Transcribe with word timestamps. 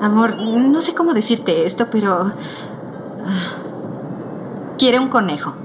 Amor, 0.00 0.36
no 0.36 0.80
sé 0.80 0.94
cómo 0.94 1.12
decirte 1.14 1.66
esto, 1.66 1.88
pero... 1.90 2.32
ah, 3.26 3.64
Quiere 4.78 4.98
un 5.00 5.08
conejo. 5.08 5.56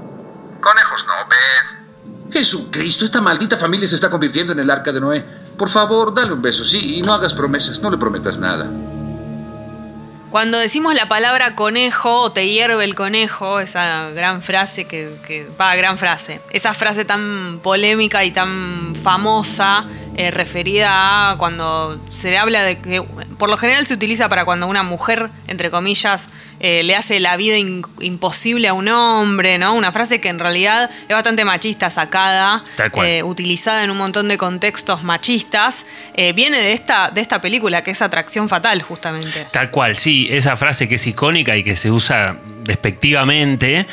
Conejos 0.60 1.04
no, 1.06 1.12
Beth. 1.28 2.32
Jesucristo, 2.32 3.04
esta 3.04 3.20
maldita 3.20 3.56
familia 3.56 3.86
se 3.86 3.94
está 3.94 4.10
convirtiendo 4.10 4.52
en 4.52 4.58
el 4.58 4.70
arca 4.70 4.90
de 4.90 5.00
Noé. 5.00 5.24
Por 5.56 5.68
favor, 5.68 6.12
dale 6.12 6.32
un 6.32 6.42
beso, 6.42 6.64
sí, 6.64 6.96
y 6.96 7.02
no 7.02 7.12
hagas 7.14 7.32
promesas, 7.32 7.80
no 7.80 7.90
le 7.90 7.96
prometas 7.96 8.38
nada. 8.38 8.68
Cuando 10.32 10.58
decimos 10.58 10.94
la 10.94 11.06
palabra 11.06 11.54
conejo 11.54 12.22
o 12.22 12.32
te 12.32 12.48
hierve 12.48 12.82
el 12.82 12.96
conejo, 12.96 13.60
esa 13.60 14.10
gran 14.10 14.42
frase 14.42 14.84
que, 14.84 15.16
que 15.24 15.48
va, 15.60 15.76
gran 15.76 15.96
frase, 15.96 16.40
esa 16.50 16.74
frase 16.74 17.04
tan 17.04 17.60
polémica 17.62 18.24
y 18.24 18.32
tan 18.32 18.96
famosa, 19.00 19.86
eh, 20.16 20.30
referida 20.30 21.30
a 21.30 21.38
cuando 21.38 22.00
se 22.10 22.38
habla 22.38 22.62
de 22.62 22.78
que, 22.78 23.02
por 23.36 23.50
lo 23.50 23.56
general 23.56 23.86
se 23.86 23.94
utiliza 23.94 24.28
para 24.28 24.44
cuando 24.44 24.66
una 24.66 24.82
mujer, 24.82 25.30
entre 25.48 25.70
comillas, 25.70 26.28
eh, 26.66 26.82
le 26.82 26.96
hace 26.96 27.20
la 27.20 27.36
vida 27.36 27.58
in- 27.58 27.82
imposible 28.00 28.68
a 28.68 28.72
un 28.72 28.88
hombre, 28.88 29.58
¿no? 29.58 29.74
Una 29.74 29.92
frase 29.92 30.18
que 30.18 30.30
en 30.30 30.38
realidad 30.38 30.88
es 31.02 31.14
bastante 31.14 31.44
machista, 31.44 31.90
sacada, 31.90 32.64
Tal 32.76 32.90
cual. 32.90 33.06
eh, 33.06 33.22
utilizada 33.22 33.84
en 33.84 33.90
un 33.90 33.98
montón 33.98 34.28
de 34.28 34.38
contextos 34.38 35.02
machistas, 35.02 35.84
eh, 36.14 36.32
viene 36.32 36.58
de 36.58 36.72
esta, 36.72 37.10
de 37.10 37.20
esta 37.20 37.42
película, 37.42 37.84
que 37.84 37.90
es 37.90 38.00
Atracción 38.00 38.48
Fatal, 38.48 38.80
justamente. 38.80 39.46
Tal 39.50 39.70
cual, 39.70 39.96
sí, 39.98 40.26
esa 40.30 40.56
frase 40.56 40.88
que 40.88 40.94
es 40.94 41.06
icónica 41.06 41.54
y 41.54 41.62
que 41.62 41.76
se 41.76 41.90
usa 41.90 42.38
despectivamente. 42.64 43.86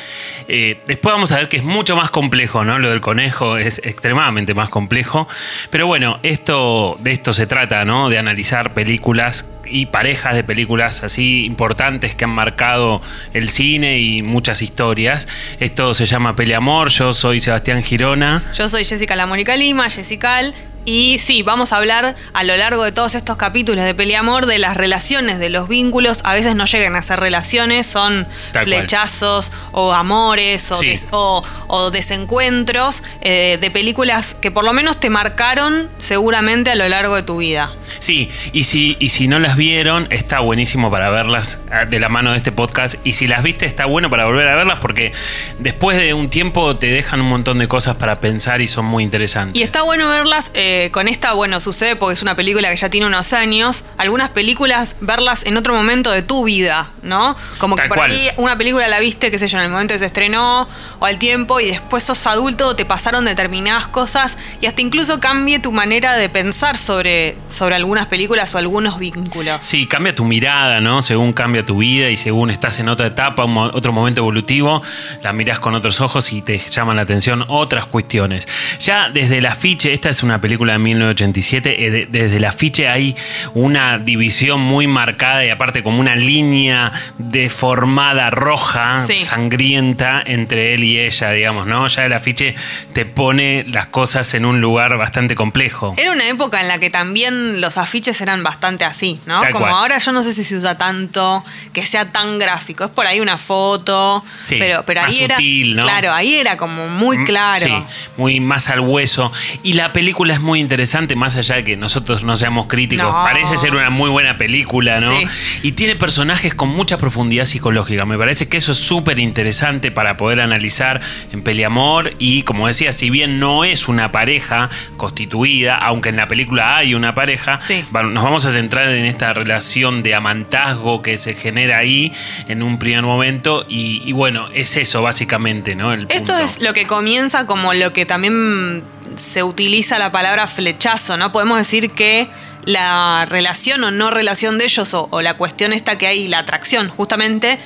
Eh, 0.47 0.80
después 0.88 1.13
vamos 1.13 1.31
a 1.33 1.38
ver 1.38 1.49
que 1.49 1.58
es 1.58 1.63
mucho 1.63 1.95
más 1.95 2.09
complejo, 2.09 2.63
¿no? 2.63 2.80
Lo 2.80 2.89
del 2.89 3.02
conejo 3.02 3.58
es 3.58 3.81
extremadamente 3.83 4.53
más 4.53 4.69
complejo. 4.69 5.27
Pero 5.69 5.88
bueno, 5.88 6.19
esto, 6.23 6.97
de 7.02 7.11
esto 7.11 7.33
se 7.33 7.47
trata, 7.47 7.83
¿no? 7.83 8.09
De 8.09 8.17
analizar 8.17 8.73
películas 8.73 9.49
y 9.66 9.88
parejas 9.88 10.36
de 10.36 10.44
películas 10.44 11.04
así 11.04 11.46
importantes 11.46 12.16
que 12.16 12.26
han 12.26 12.32
marcado 12.32 13.02
el 13.34 13.50
cine 13.50 14.00
y 14.00 14.22
muchas 14.22 14.62
historias. 14.62 15.28
Esto 15.59 15.94
se 15.94 16.06
llama 16.06 16.36
Peleamor, 16.36 16.90
yo 16.90 17.14
soy 17.14 17.40
Sebastián 17.40 17.84
Girona. 17.84 18.44
Yo 18.53 18.70
soy 18.70 18.86
Jessica 18.86 19.16
La 19.16 19.26
Mónica 19.26 19.56
Lima, 19.56 19.90
Jessical. 19.90 20.53
Y 20.84 21.20
sí, 21.20 21.44
vamos 21.44 21.74
a 21.74 21.78
hablar 21.78 22.16
a 22.34 22.44
lo 22.44 22.58
largo 22.58 22.84
de 22.84 22.92
todos 22.92 23.14
estos 23.14 23.38
capítulos 23.38 23.86
de 23.86 23.94
Peliamor 23.94 24.48
de 24.48 24.58
las 24.58 24.76
relaciones, 24.76 25.38
de 25.38 25.50
los 25.52 25.68
vínculos. 25.68 26.22
A 26.24 26.34
veces 26.34 26.56
no 26.56 26.66
llegan 26.66 26.96
a 26.96 27.04
ser 27.04 27.20
relaciones, 27.20 27.86
son 27.86 28.26
Tal 28.52 28.66
cual. 28.66 28.80
flechazos 28.80 29.52
o 29.74 29.94
amores 29.94 30.72
o, 30.72 30.76
Sí. 30.76 30.88
des- 30.88 31.08
o- 31.12 31.44
o 31.68 31.92
desencuentros 31.92 33.04
eh, 33.22 33.58
de 33.62 33.70
películas 33.72 34.34
que 34.34 34.50
por 34.50 34.64
lo 34.64 34.74
menos 34.74 35.00
te 35.00 35.09
marcaron 35.12 35.88
seguramente 36.00 36.72
a 36.72 36.76
lo 36.76 36.88
largo 36.90 37.16
de 37.16 37.24
tu 37.24 37.38
vida. 37.38 37.72
Sí, 38.00 38.32
y 38.52 38.64
si, 38.64 38.98
y 39.00 39.09
si 39.09 39.28
no 39.28 39.38
las 39.38 39.56
vieron, 39.56 40.08
está 40.09 40.40
buenísimo 40.40 40.90
para 40.90 41.12
verlas 41.12 41.59
ah, 41.72 41.86
de 41.86 42.00
la 42.00 42.09
mano 42.09 42.32
de 42.32 42.38
este 42.38 42.52
podcast. 42.52 42.96
Y 43.04 43.14
si 43.14 43.28
las 43.28 43.44
viste, 43.44 43.68
está 43.68 43.86
bueno 43.86 44.09
para 44.09 44.26
volver 44.26 44.48
a 44.48 44.56
verlas 44.56 44.80
porque 44.82 45.12
después 45.59 45.98
de 45.98 46.16
un 46.16 46.30
tiempo 46.30 46.76
te 46.78 46.88
dejan 46.88 47.22
un 47.22 47.28
montón 47.28 47.59
de 47.59 47.68
cosas 47.68 47.96
para 47.98 48.16
pensar 48.16 48.62
y 48.62 48.68
son 48.68 48.86
muy 48.86 49.04
interesantes. 49.04 49.59
Y 49.59 49.64
está 49.64 49.84
bueno 49.84 50.08
verlas 50.08 50.50
eh, 50.56 50.70
con 50.91 51.08
esta, 51.08 51.33
bueno, 51.33 51.59
sucede 51.59 51.95
porque 51.95 52.14
es 52.14 52.22
una 52.22 52.36
película 52.36 52.69
que 52.69 52.75
ya 52.75 52.89
tiene 52.89 53.08
unos 53.08 53.33
años. 53.33 53.83
Algunas 53.97 54.30
películas, 54.30 54.95
verlas 55.02 55.45
en 55.45 55.58
otro 55.58 55.73
momento 55.73 56.11
de 56.11 56.22
tu 56.22 56.45
vida, 56.45 56.91
¿no? 57.02 57.36
Como 57.58 57.75
que 57.75 57.88
por 57.88 57.97
cual. 57.97 58.11
ahí 58.11 58.30
una 58.38 58.58
película 58.58 58.88
la 58.88 59.00
viste, 59.00 59.31
qué 59.31 59.39
sé 59.39 59.47
yo, 59.47 59.58
en 59.58 59.66
el 59.66 59.72
momento 59.72 59.94
que 59.94 60.00
se 60.00 60.05
estrenó 60.05 60.67
o 61.00 61.05
al 61.05 61.17
tiempo 61.17 61.59
y 61.59 61.66
después 61.66 62.03
sos 62.03 62.25
adulto, 62.28 62.75
te 62.75 62.86
pasaron 62.86 63.25
determinadas 63.25 63.88
cosas 63.88 64.38
y 64.61 64.66
hasta 64.66 64.81
incluso 64.81 65.19
cambie 65.19 65.59
tu 65.59 65.72
manera 65.72 66.16
de 66.16 66.30
pensar 66.30 66.78
sobre, 66.78 67.38
sobre 67.50 67.75
algunas 67.75 68.08
películas 68.08 68.53
o 68.56 68.58
algunos 68.58 69.00
vínculos. 69.00 69.58
Sí, 69.61 69.88
cambia 69.88 70.13
tu 70.13 70.25
mirada, 70.25 70.81
¿no? 70.81 71.02
Según 71.02 71.33
cambia 71.33 71.66
tu 71.66 71.78
vida 71.78 72.09
y 72.09 72.17
según 72.17 72.52
estás 72.52 72.80
en 72.80 72.89
otra 72.89 73.08
etapa, 73.08 73.45
un 73.45 73.58
otro 73.58 73.91
momento 73.91 74.22
evolutivo, 74.22 74.81
la 75.22 75.33
mirás 75.33 75.59
con 75.59 75.75
otros 75.75 76.02
ojos 76.02 76.31
y 76.33 76.41
te 76.41 76.58
llaman 76.58 76.95
la 76.95 77.02
atención 77.03 77.45
otras 77.47 77.88
cuestiones. 77.88 78.47
Ya 78.79 79.09
desde 79.09 79.40
el 79.40 79.46
afiche, 79.46 79.94
esta 79.94 80.09
es 80.09 80.23
una 80.23 80.40
película 80.40 80.60
de 80.69 80.79
1987, 80.79 81.85
eh, 81.85 81.89
de- 81.91 82.05
desde 82.05 82.38
el 82.38 82.45
afiche 82.45 82.88
hay 82.89 83.16
una 83.53 83.97
división 83.97 84.59
muy 84.61 84.88
marcada 84.88 85.45
y 85.45 85.49
aparte 85.49 85.83
como 85.83 85.99
una 85.99 86.16
línea 86.16 86.91
deformada 87.17 88.29
roja, 88.29 88.99
Sí. 88.99 89.25
sangrienta 89.25 90.22
entre 90.25 90.73
él 90.73 90.83
y 90.83 90.99
ella, 90.99 91.31
digamos, 91.31 91.66
¿no? 91.67 91.88
Ya 91.88 92.05
el 92.05 92.13
afiche 92.13 92.55
te 92.94 93.05
pone 93.05 93.63
las 93.67 93.88
cosas 93.88 94.33
en 94.33 94.45
un 94.45 94.61
lugar 94.61 94.97
bastante 94.97 95.35
complejo. 95.35 95.94
Era 95.97 96.11
una 96.11 96.27
época 96.27 96.59
en 96.61 96.67
la 96.67 96.79
que 96.79 96.89
también 96.89 97.61
los 97.61 97.78
afiches 97.78 98.19
eran 98.22 98.43
bastante 98.43 98.83
así, 98.85 99.19
¿no? 99.25 99.39
Tal 99.39 99.51
Como 99.51 99.66
cual. 99.66 99.73
ahora 99.75 99.97
yo 99.97 100.11
no 100.11 100.23
sé 100.23 100.33
si 100.33 100.43
se 100.43 100.55
usa 100.55 100.78
tanto 100.78 101.43
que 101.73 101.81
sea 101.85 102.09
tan 102.09 102.38
gráfico. 102.38 102.83
Es 102.83 102.89
por 102.91 103.07
ahí 103.07 103.19
una 103.22 103.38
foto, 103.38 104.23
Sí, 104.43 104.57
pero, 104.59 104.83
pero 104.85 105.01
ahí 105.03 105.22
era. 105.23 105.35
sutil, 105.38 105.75
¿no? 105.78 105.83
Claro, 105.83 106.13
ahí 106.13 106.35
era 106.35 106.57
como 106.57 106.88
muy 106.89 107.23
claro. 107.23 107.51
Mm, 107.67 107.85
Sí, 107.88 108.11
muy 108.17 108.39
más 108.39 108.69
al 108.69 108.81
hueso. 108.81 109.31
Y 109.63 109.73
la 109.73 109.93
película 109.93 110.33
es 110.33 110.39
muy 110.41 110.50
interesante, 110.59 111.16
más 111.16 111.35
allá 111.38 111.56
de 111.56 111.63
que 111.63 111.78
nosotros 111.78 112.23
no 112.23 112.35
seamos 112.35 112.67
críticos. 112.67 113.06
No. 113.07 113.12
Parece 113.13 113.57
ser 113.57 113.72
una 113.75 113.89
muy 113.89 114.09
buena 114.09 114.38
película, 114.38 115.00
¿no? 115.00 115.12
Sí. 115.12 115.25
Y 115.63 115.72
tiene 115.73 115.95
personajes 115.95 116.53
con 116.53 116.69
mucha 116.69 116.97
profundidad 116.97 117.45
psicológica. 117.45 118.06
Me 118.06 118.17
parece 118.17 118.47
que 118.50 118.57
eso 118.57 118.72
es 118.73 118.78
súper 118.78 119.19
interesante 119.19 119.91
para 119.91 120.17
poder 120.17 120.41
analizar 120.41 121.01
en 121.31 121.41
Peliamor. 121.44 122.13
Y 122.19 122.44
como 122.44 122.67
decía, 122.67 122.94
si 122.94 123.09
bien 123.09 123.40
no 123.40 123.63
es 123.63 123.88
una 123.88 124.09
pareja 124.09 124.69
constituida, 124.97 125.75
aunque 125.78 126.09
en 126.09 126.16
la 126.17 126.28
película 126.28 126.78
hay 126.78 126.94
una 126.94 127.13
pareja, 127.13 127.59
Sí. 127.59 127.84
nos 127.91 128.23
vamos 128.23 128.45
a 128.45 128.51
centrar 128.51 128.90
en 128.90 129.06
esta 129.06 129.34
relación 129.34 130.03
de 130.03 130.16
amantazgo 130.16 131.01
que 131.01 131.17
se 131.17 131.34
genera 131.34 131.78
ahí 131.78 132.11
en 132.47 132.63
un 132.63 132.78
primer 132.79 133.03
momento. 133.03 133.66
Y, 133.67 134.01
y 134.06 134.11
bueno, 134.11 134.45
es 134.53 134.78
eso 134.78 135.01
básicamente, 135.01 135.75
¿no? 135.75 135.94
El 135.94 136.01
Esto 136.09 136.34
punto. 136.34 136.38
es 136.40 136.61
lo 136.61 136.73
que 136.73 136.85
comienza 136.88 137.45
como 137.45 137.73
lo 137.73 137.94
que 137.94 138.06
también 138.06 138.84
se 139.16 139.44
utiliza 139.44 140.00
la 140.00 140.11
palabra 140.11 140.41
flechazo, 140.47 141.18
¿no? 141.18 141.31
Podemos 141.31 141.57
decir 141.57 141.91
que 141.91 142.29
la 142.66 143.25
relación 143.28 143.84
o 143.84 143.91
no 143.91 144.12
relación 144.12 144.57
de 144.57 144.66
ellos, 144.66 144.94
o, 144.94 145.22
la 145.22 145.35
cuestión 145.35 145.74
esta 145.74 145.97
que 145.97 146.07
hay, 146.07 146.28
la 146.28 146.40
atracción, 146.40 146.90
justamente, 146.90 147.59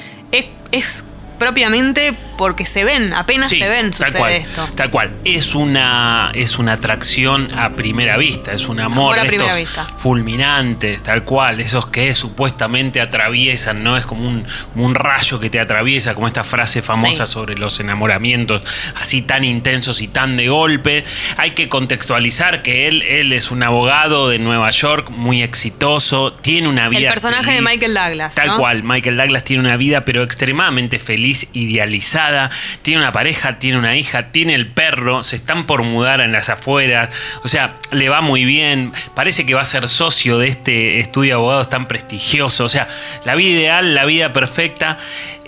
es 0.72 1.06
propiamente 1.38 2.16
porque 2.38 2.66
se 2.66 2.84
ven, 2.84 3.14
apenas 3.14 3.48
Sí, 3.50 3.60
se 3.60 3.70
ven, 3.70 3.92
tal 3.92 4.08
sucede 4.12 4.20
cual, 4.20 4.34
esto. 4.34 4.70
Tal 4.76 4.90
cual. 4.92 5.12
Es 5.24 5.56
una, 5.56 6.32
es 6.34 6.58
una 6.60 6.74
atracción 6.74 7.50
a 7.58 7.72
primera 7.72 8.18
vista, 8.18 8.52
es 8.52 8.68
un 8.68 8.80
amor, 8.82 9.18
Amor 9.18 9.20
a 9.20 9.24
de 9.24 9.36
estos 9.38 9.58
vista. 9.58 9.88
fulminantes, 9.98 11.02
tal 11.04 11.24
cual, 11.24 11.60
esos 11.62 11.88
que 11.88 12.14
supuestamente 12.16 13.00
atraviesan, 13.00 13.84
¿no? 13.84 13.96
Es 13.96 14.06
como 14.06 14.28
un, 14.28 14.46
como 14.74 14.86
un 14.86 14.96
rayo 14.96 15.40
que 15.40 15.50
te 15.50 15.60
atraviesa, 15.60 16.14
como 16.14 16.28
esta 16.28 16.44
frase 16.44 16.82
famosa 16.82 17.26
Sí. 17.26 17.32
sobre 17.34 17.56
los 17.56 17.80
enamoramientos 17.80 18.64
así 19.00 19.22
tan 19.22 19.44
intensos 19.44 20.02
y 20.02 20.08
tan 20.08 20.36
de 20.38 20.50
golpe. 20.50 21.04
Hay 21.38 21.52
que 21.52 21.70
contextualizar 21.70 22.64
que 22.64 22.88
él, 22.88 23.02
él 23.04 23.32
es 23.34 23.52
un 23.52 23.64
abogado 23.64 24.30
de 24.30 24.40
Nueva 24.40 24.70
York, 24.72 25.10
muy 25.10 25.42
exitoso, 25.42 26.34
tiene 26.34 26.68
una 26.68 26.90
vida. 26.90 27.08
El 27.08 27.14
personaje 27.14 27.54
de. 27.54 27.62
Michael 27.62 27.94
Douglas. 27.94 28.36
Tal 28.36 28.48
¿no? 28.50 28.58
cual, 28.58 28.84
Michael 28.84 29.18
Douglas 29.18 29.44
tiene 29.44 29.62
una 29.62 29.78
vida 29.78 30.04
pero 30.06 30.24
extremadamente 30.24 31.00
feliz, 31.00 31.25
idealizada, 31.54 32.50
tiene 32.82 33.00
una 33.00 33.12
pareja, 33.12 33.60
tiene 33.60 33.78
una 33.78 33.96
hija, 33.96 34.32
tiene 34.32 34.56
el 34.56 34.68
perro, 34.68 35.24
se 35.24 35.36
están 35.36 35.66
por 35.66 35.84
mudar 35.84 36.22
en 36.22 36.32
las 36.32 36.50
afueras, 36.50 37.10
o 37.44 37.48
sea, 37.48 37.78
le 37.92 38.10
va 38.10 38.22
muy 38.22 38.46
bien, 38.46 38.94
parece 39.16 39.46
que 39.46 39.54
va 39.54 39.62
a 39.62 39.66
ser 39.66 39.88
socio 39.88 40.38
de 40.38 40.48
este 40.48 41.00
estudio 41.00 41.30
de 41.30 41.34
abogados 41.34 41.70
tan 41.70 41.88
prestigioso, 41.88 42.66
o 42.66 42.70
sea, 42.70 42.88
la 43.26 43.36
vida 43.36 43.60
ideal, 43.60 43.96
la 43.96 44.06
vida 44.06 44.34
perfecta. 44.34 44.98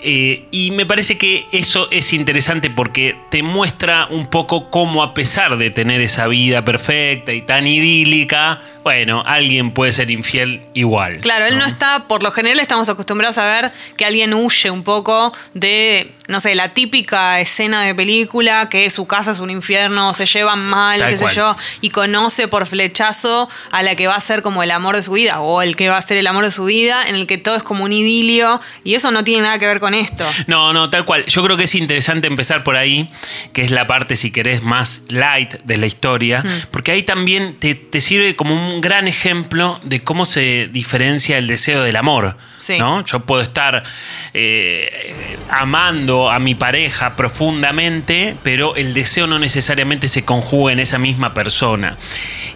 Eh, 0.02 0.46
y 0.50 0.70
me 0.70 0.86
parece 0.86 1.18
que 1.18 1.46
eso 1.52 1.88
es 1.90 2.12
interesante 2.12 2.70
porque 2.70 3.16
te 3.30 3.42
muestra 3.42 4.06
un 4.10 4.26
poco 4.26 4.70
cómo 4.70 5.02
a 5.02 5.14
pesar 5.14 5.58
de 5.58 5.70
tener 5.70 6.00
esa 6.00 6.26
vida 6.26 6.64
perfecta 6.64 7.32
y 7.32 7.42
tan 7.42 7.66
idílica, 7.66 8.60
bueno, 8.84 9.22
alguien 9.26 9.72
puede 9.72 9.92
ser 9.92 10.10
infiel 10.10 10.62
igual. 10.74 11.18
Claro, 11.20 11.46
él 11.46 11.58
no 11.58 11.66
está, 11.66 12.06
por 12.08 12.22
lo 12.22 12.30
general 12.30 12.60
estamos 12.60 12.88
acostumbrados 12.88 13.38
a 13.38 13.44
ver 13.44 13.72
que 13.96 14.04
alguien 14.04 14.34
huye 14.34 14.70
un 14.70 14.82
poco 14.82 15.32
de, 15.54 16.12
no 16.28 16.40
sé, 16.40 16.54
la 16.54 16.68
típica 16.74 17.40
escena 17.40 17.82
de 17.82 17.94
película, 17.94 18.68
que 18.68 18.90
su 18.90 19.06
casa 19.06 19.30
es 19.30 19.38
un 19.38 19.48
infierno, 19.50 20.12
se 20.12 20.26
llevan 20.26 20.60
mal, 20.60 21.00
Tal 21.00 21.10
qué 21.10 21.16
cual. 21.16 21.30
sé 21.30 21.36
yo, 21.36 21.56
y 21.80 21.88
conoce 21.88 22.48
por 22.48 22.66
flechazo 22.66 23.48
a 23.70 23.82
la 23.82 23.96
que 23.96 24.06
va 24.06 24.14
a 24.14 24.20
ser 24.20 24.42
como 24.42 24.62
el 24.62 24.70
amor 24.70 24.94
de 24.94 25.02
su 25.02 25.12
vida, 25.12 25.40
o 25.40 25.62
el 25.62 25.74
que 25.74 25.88
va 25.88 25.96
a 25.96 26.02
ser 26.02 26.18
el 26.18 26.26
amor 26.26 26.44
de 26.44 26.50
su 26.50 26.66
vida, 26.66 27.08
en 27.08 27.14
el 27.14 27.26
que 27.26 27.38
todo 27.38 27.56
es 27.56 27.62
como 27.62 27.84
un 27.84 27.92
idilio, 27.92 28.60
y 28.84 28.94
eso 28.94 29.10
no 29.10 29.24
tiene 29.24 29.42
nada 29.42 29.58
que 29.58 29.66
ver 29.66 29.80
con 29.80 29.94
esto. 29.94 30.24
No, 30.46 30.72
no, 30.72 30.90
tal 30.90 31.04
cual. 31.06 31.24
Yo 31.26 31.42
creo 31.42 31.56
que 31.56 31.64
es 31.64 31.74
interesante 31.74 32.26
empezar 32.26 32.62
por 32.62 32.76
ahí, 32.76 33.10
que 33.54 33.62
es 33.62 33.70
la 33.70 33.86
parte, 33.86 34.16
si 34.16 34.30
querés, 34.30 34.62
más 34.62 35.04
light 35.08 35.54
de 35.64 35.78
la 35.78 35.86
historia, 35.86 36.44
porque 36.70 36.92
ahí 36.92 37.02
también 37.02 37.56
te, 37.58 37.74
te 37.74 38.02
sirve 38.02 38.36
como 38.36 38.54
un 38.54 38.82
gran 38.82 39.08
ejemplo 39.08 39.80
de 39.82 40.02
cómo 40.02 40.26
se 40.26 40.68
diferencia 40.68 41.38
el 41.38 41.46
deseo 41.46 41.82
del 41.82 41.96
amor. 41.96 42.36
Sí. 42.58 42.78
¿no? 42.78 43.04
Yo 43.04 43.20
puedo 43.20 43.40
estar 43.40 43.82
eh, 44.34 45.36
amando 45.48 46.17
a 46.30 46.38
mi 46.38 46.54
pareja 46.54 47.16
profundamente, 47.16 48.36
pero 48.42 48.76
el 48.76 48.94
deseo 48.94 49.26
no 49.26 49.38
necesariamente 49.38 50.08
se 50.08 50.24
conjuga 50.24 50.72
en 50.72 50.80
esa 50.80 50.98
misma 50.98 51.34
persona. 51.34 51.96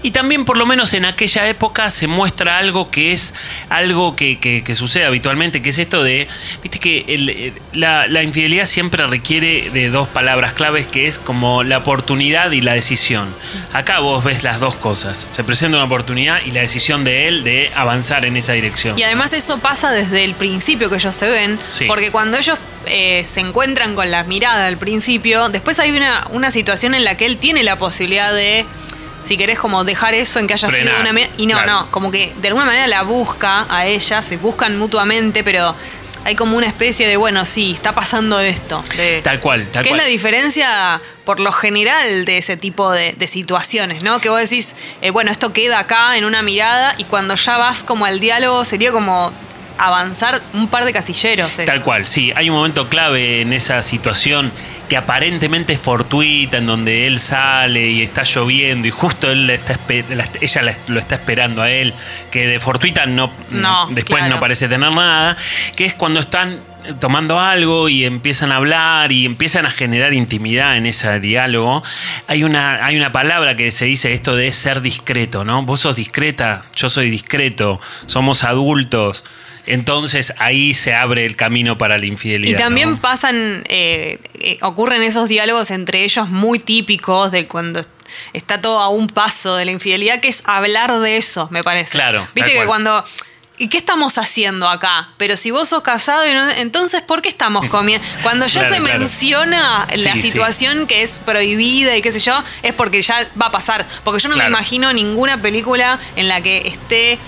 Y 0.02 0.10
también, 0.10 0.44
por 0.44 0.56
lo 0.56 0.66
menos 0.66 0.93
en 0.94 1.04
aquella 1.04 1.49
época, 1.49 1.90
se 1.90 2.06
muestra 2.06 2.58
algo 2.58 2.90
que 2.90 3.12
es 3.12 3.34
algo 3.69 4.16
que, 4.16 4.38
que- 4.40 4.64
que 4.64 4.75
sucede 4.75 5.04
habitualmente, 5.04 5.62
que 5.62 5.70
es 5.70 5.78
esto 5.78 6.02
de, 6.02 6.26
viste 6.62 6.78
que 6.81 7.04
el- 7.08 7.28
eh, 7.28 7.52
la, 7.72 8.06
la 8.08 8.22
infidelidad 8.22 8.66
siempre 8.66 9.06
requiere 9.06 9.70
de 9.70 9.90
dos 9.90 10.08
palabras 10.08 10.52
claves, 10.54 10.87
que 10.87 11.06
es 11.06 11.19
como 11.19 11.62
la 11.62 11.78
oportunidad 11.78 12.50
y 12.50 12.60
la 12.62 12.75
decisión. 12.75 13.34
Acá 13.72 14.00
vos 14.00 14.25
ves 14.25 14.43
las 14.43 14.58
dos 14.60 14.75
cosas. 14.75 15.28
Se 15.31 15.44
presenta 15.44 15.76
una 15.76 15.87
oportunidad 15.87 16.40
y 16.44 16.50
la 16.50 16.60
decisión 16.62 17.05
de 17.05 17.28
él 17.28 17.44
de 17.44 17.70
avanzar 17.76 18.25
en 18.25 18.37
esa 18.37 18.52
dirección. 18.55 18.98
Y 18.98 19.02
además 19.05 19.32
eso 19.32 19.58
pasa 19.58 19.90
desde 19.93 20.25
el 20.25 20.34
principio 20.34 20.90
que 20.90 20.96
ellos 20.96 21.14
se 21.14 21.28
ven, 21.28 21.58
Sí. 21.69 21.84
porque 21.87 22.10
cuando 22.10 22.37
ellos 22.38 22.58
eh, 22.87 23.22
se 23.25 23.38
encuentran 23.40 23.94
con 23.94 24.10
la 24.10 24.25
mirada 24.25 24.66
al 24.66 24.76
principio, 24.76 25.48
después 25.48 25.78
hay 25.78 25.93
una, 25.93 26.26
una 26.31 26.50
situación 26.50 26.94
en 26.94 27.05
la 27.05 27.16
que 27.16 27.26
él 27.26 27.37
tiene 27.37 27.62
la 27.62 27.78
posibilidad 27.78 28.34
de, 28.34 28.66
si 29.24 29.36
querés, 29.36 29.58
como 29.58 29.84
dejar 29.84 30.14
eso 30.14 30.38
en 30.38 30.46
que 30.46 30.54
haya 30.54 30.69
Frenar, 30.69 31.00
sido 31.00 31.10
una... 31.10 31.20
Y 31.38 31.46
no, 31.46 31.54
claro. 31.56 31.72
no, 31.72 31.90
como 31.90 32.10
que 32.10 32.32
de 32.40 32.48
alguna 32.48 32.66
manera 32.66 32.86
la 32.86 33.02
busca 33.02 33.66
a 33.69 33.86
ella, 33.86 34.22
se 34.22 34.36
buscan 34.36 34.78
mutuamente, 34.78 35.42
pero 35.44 35.74
hay 36.24 36.36
como 36.36 36.56
una 36.56 36.66
especie 36.66 37.08
de, 37.08 37.16
bueno, 37.16 37.44
sí, 37.44 37.72
está 37.72 37.92
pasando 37.94 38.38
esto. 38.40 38.82
de- 38.96 39.22
Tal 39.22 39.40
cual, 39.40 39.66
tal 39.72 39.82
¿Qué 39.82 39.88
cual. 39.90 40.00
es 40.00 40.06
la 40.06 40.10
diferencia, 40.10 41.00
por 41.24 41.40
lo 41.40 41.50
general, 41.52 42.24
de 42.24 42.38
ese 42.38 42.56
tipo 42.56 42.92
de, 42.92 43.12
de 43.14 43.26
situaciones, 43.26 44.04
¿no? 44.04 44.20
Que 44.20 44.28
vos 44.28 44.38
decís, 44.40 44.76
eh, 45.00 45.10
bueno, 45.10 45.32
esto 45.32 45.52
queda 45.52 45.80
acá 45.80 46.16
en 46.16 46.24
una 46.24 46.42
mirada 46.42 46.94
y 46.98 47.04
cuando 47.04 47.34
ya 47.34 47.56
vas 47.56 47.82
como 47.82 48.04
al 48.06 48.20
diálogo 48.20 48.64
sería 48.64 48.92
como 48.92 49.32
avanzar 49.78 50.40
un 50.54 50.69
par 50.69 50.84
de 50.84 50.92
casilleros. 50.92 51.50
eso. 51.58 51.64
Tal 51.64 51.82
cual, 51.82 52.06
sí. 52.06 52.32
Hay 52.36 52.50
un 52.50 52.56
momento 52.56 52.88
clave 52.88 53.40
en 53.40 53.52
esa 53.52 53.82
situación 53.82 54.52
que 54.92 54.98
aparentemente 54.98 55.72
es 55.72 55.78
fortuita, 55.78 56.58
en 56.58 56.66
donde 56.66 57.06
él 57.06 57.18
sale 57.18 57.86
y 57.88 58.02
está 58.02 58.24
lloviendo 58.24 58.86
y 58.86 58.90
justo 58.90 59.30
él 59.32 59.46
la 59.46 59.54
está 59.54 59.74
ella 59.88 60.60
la- 60.60 60.76
lo 60.88 61.00
está 61.00 61.14
esperando 61.14 61.62
a 61.62 61.70
él, 61.70 61.94
que 62.30 62.46
de 62.46 62.60
fortuita 62.60 63.06
no, 63.06 63.32
No, 63.48 63.86
después 63.90 64.18
claro. 64.20 64.34
no 64.34 64.38
parece 64.40 64.68
tener 64.68 64.92
nada, 64.92 65.34
que 65.76 65.86
es 65.86 65.94
cuando 65.94 66.20
están 66.20 66.60
tomando 67.00 67.40
algo 67.40 67.88
y 67.88 68.04
empiezan 68.04 68.52
a 68.52 68.56
hablar 68.56 69.12
y 69.12 69.24
empiezan 69.24 69.64
a 69.64 69.70
generar 69.70 70.12
intimidad 70.12 70.76
en 70.76 70.84
ese 70.84 71.20
diálogo, 71.20 71.82
hay 72.28 72.44
una, 72.44 72.84
hay 72.84 72.94
una 72.96 73.12
palabra 73.12 73.56
que 73.56 73.70
se 73.70 73.86
dice 73.86 74.12
esto 74.12 74.36
de 74.36 74.52
ser 74.52 74.82
discreto, 74.82 75.42
¿no? 75.42 75.62
Vos 75.62 75.80
sos 75.80 75.96
discreta, 75.96 76.66
yo 76.76 76.90
soy 76.90 77.08
discreto, 77.08 77.80
somos 78.04 78.44
adultos. 78.44 79.24
Entonces 79.66 80.32
ahí 80.38 80.74
se 80.74 80.94
abre 80.94 81.24
el 81.24 81.36
camino 81.36 81.78
para 81.78 81.98
la 81.98 82.06
infidelidad. 82.06 82.58
Y 82.58 82.62
también 82.62 82.90
¿no? 82.92 83.00
pasan, 83.00 83.64
eh, 83.68 84.18
eh, 84.34 84.58
ocurren 84.62 85.02
esos 85.02 85.28
diálogos 85.28 85.70
entre 85.70 86.04
ellos 86.04 86.28
muy 86.28 86.58
típicos 86.58 87.30
de 87.30 87.46
cuando 87.46 87.80
está 88.32 88.60
todo 88.60 88.80
a 88.80 88.88
un 88.88 89.06
paso 89.06 89.56
de 89.56 89.64
la 89.64 89.70
infidelidad, 89.70 90.20
que 90.20 90.28
es 90.28 90.42
hablar 90.46 90.98
de 90.98 91.16
eso, 91.16 91.48
me 91.50 91.62
parece. 91.64 91.92
Claro, 91.92 92.26
Viste 92.34 92.52
que 92.52 92.66
cuando... 92.66 93.04
¿Y 93.58 93.68
qué 93.68 93.76
estamos 93.76 94.18
haciendo 94.18 94.66
acá? 94.66 95.10
Pero 95.18 95.36
si 95.36 95.52
vos 95.52 95.68
sos 95.68 95.82
casado, 95.82 96.26
y 96.26 96.32
no- 96.32 96.50
entonces 96.50 97.00
¿por 97.02 97.22
qué 97.22 97.28
estamos 97.28 97.66
comiendo? 97.66 98.04
Cuando 98.22 98.46
ya 98.46 98.60
Claro, 98.62 98.74
se 98.74 98.80
claro. 98.80 98.98
menciona 98.98 99.86
la 99.94 100.12
Sí, 100.14 100.22
sí. 100.22 100.30
situación 100.32 100.86
que 100.88 101.02
es 101.02 101.20
prohibida 101.20 101.94
y 101.96 102.02
qué 102.02 102.10
sé 102.10 102.18
yo, 102.18 102.42
es 102.62 102.74
porque 102.74 103.02
ya 103.02 103.24
va 103.40 103.46
a 103.46 103.52
pasar. 103.52 103.86
Porque 104.02 104.20
yo 104.20 104.30
no 104.30 104.34
Claro. 104.34 104.50
me 104.50 104.56
imagino 104.56 104.92
ninguna 104.92 105.40
película 105.40 106.00
en 106.16 106.28
la 106.28 106.40
que 106.40 106.66
esté 106.66 107.18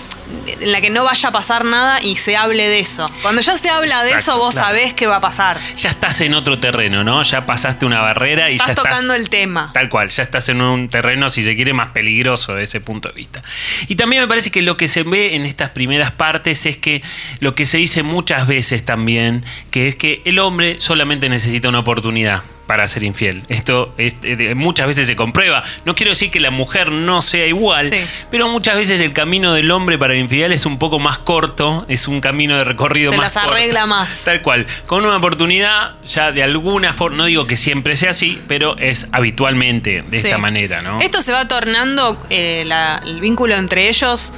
en 0.47 0.71
la 0.71 0.81
que 0.81 0.89
no 0.89 1.03
vaya 1.03 1.29
a 1.29 1.31
pasar 1.31 1.65
nada 1.65 2.01
y 2.01 2.15
se 2.15 2.37
hable 2.37 2.67
de 2.67 2.79
eso. 2.79 3.05
Cuando 3.21 3.41
ya 3.41 3.57
se 3.57 3.69
habla 3.69 4.03
de 4.03 4.11
eso, 4.11 4.37
vos 4.37 4.55
claro. 4.55 4.69
sabés 4.69 4.93
qué 4.93 5.07
va 5.07 5.17
a 5.17 5.21
pasar. 5.21 5.59
Ya 5.77 5.89
estás 5.89 6.21
en 6.21 6.33
otro 6.33 6.57
terreno, 6.59 7.03
¿no? 7.03 7.23
Ya 7.23 7.45
pasaste 7.45 7.85
una 7.85 8.01
barrera 8.01 8.49
y 8.49 8.55
Estás 8.55 8.67
ya 8.67 8.73
estás. 8.73 8.85
tocando 8.91 9.13
el 9.13 9.29
tema. 9.29 9.71
Tal 9.73 9.89
cual, 9.89 10.09
ya 10.09 10.23
estás 10.23 10.49
en 10.49 10.61
un 10.61 10.89
terreno, 10.89 11.29
si 11.29 11.43
se 11.43 11.55
quiere, 11.55 11.73
más 11.73 11.91
peligroso 11.91 12.55
de 12.55 12.63
ese 12.63 12.81
punto 12.81 13.09
de 13.09 13.15
vista. 13.15 13.41
Y 13.87 13.95
también 13.95 14.21
me 14.21 14.27
parece 14.27 14.51
que 14.51 14.61
lo 14.61 14.77
que 14.77 14.87
se 14.87 15.03
ve 15.03 15.35
en 15.35 15.45
estas 15.45 15.69
primeras 15.69 16.11
partes 16.11 16.65
es 16.65 16.77
que 16.77 17.01
lo 17.39 17.55
que 17.55 17.65
se 17.65 17.77
dice 17.77 18.03
muchas 18.03 18.47
veces 18.47 18.85
también, 18.85 19.43
que 19.71 19.87
es 19.87 19.95
que 19.95 20.21
el 20.25 20.39
hombre 20.39 20.79
solamente 20.79 21.29
necesita 21.29 21.69
una 21.69 21.79
oportunidad 21.79 22.43
para 22.67 22.87
ser 22.87 23.03
infiel. 23.03 23.43
Esto 23.49 23.93
es- 23.97 24.15
muchas 24.55 24.87
veces 24.87 25.07
se 25.07 25.15
comprueba. 25.15 25.63
No 25.85 25.95
quiero 25.95 26.11
decir 26.11 26.31
que 26.31 26.39
la 26.39 26.51
mujer 26.51 26.91
no 26.91 27.21
sea 27.21 27.45
igual, 27.45 27.89
Sí. 27.89 27.97
pero 28.31 28.49
muchas 28.49 28.75
veces 28.77 28.99
el 29.01 29.13
camino 29.13 29.53
del 29.53 29.69
hombre 29.71 29.97
para 29.97 30.13
la 30.13 30.19
infidelidad 30.19 30.51
es 30.51 30.65
un 30.65 30.77
poco 30.79 30.99
más 30.99 31.19
corto, 31.19 31.85
es 31.89 32.07
un 32.07 32.21
camino 32.21 32.57
de 32.57 32.63
recorrido 32.63 33.11
Se 33.11 33.17
más 33.17 33.35
las 33.35 33.45
arregla 33.45 33.81
corto. 33.81 33.95
más. 33.95 34.23
Tal 34.25 34.41
cual. 34.41 34.65
Con 34.87 35.05
una 35.05 35.17
oportunidad, 35.17 35.95
ya 36.03 36.31
de 36.31 36.43
alguna 36.43 36.93
forma, 36.93 37.17
no 37.17 37.25
digo 37.25 37.45
que 37.47 37.57
siempre 37.57 37.95
sea 37.95 38.11
así, 38.11 38.41
pero 38.47 38.77
es 38.77 39.07
habitualmente 39.11 40.01
de 40.01 40.19
Sí. 40.19 40.27
esta 40.27 40.37
manera, 40.37 40.81
¿no? 40.81 40.99
Esto 41.01 41.21
se 41.21 41.31
va 41.31 41.47
tornando 41.47 42.19
eh, 42.29 42.63
la- 42.65 43.01
el 43.05 43.19
vínculo 43.19 43.55
entre 43.55 43.87
ellos 43.89 44.33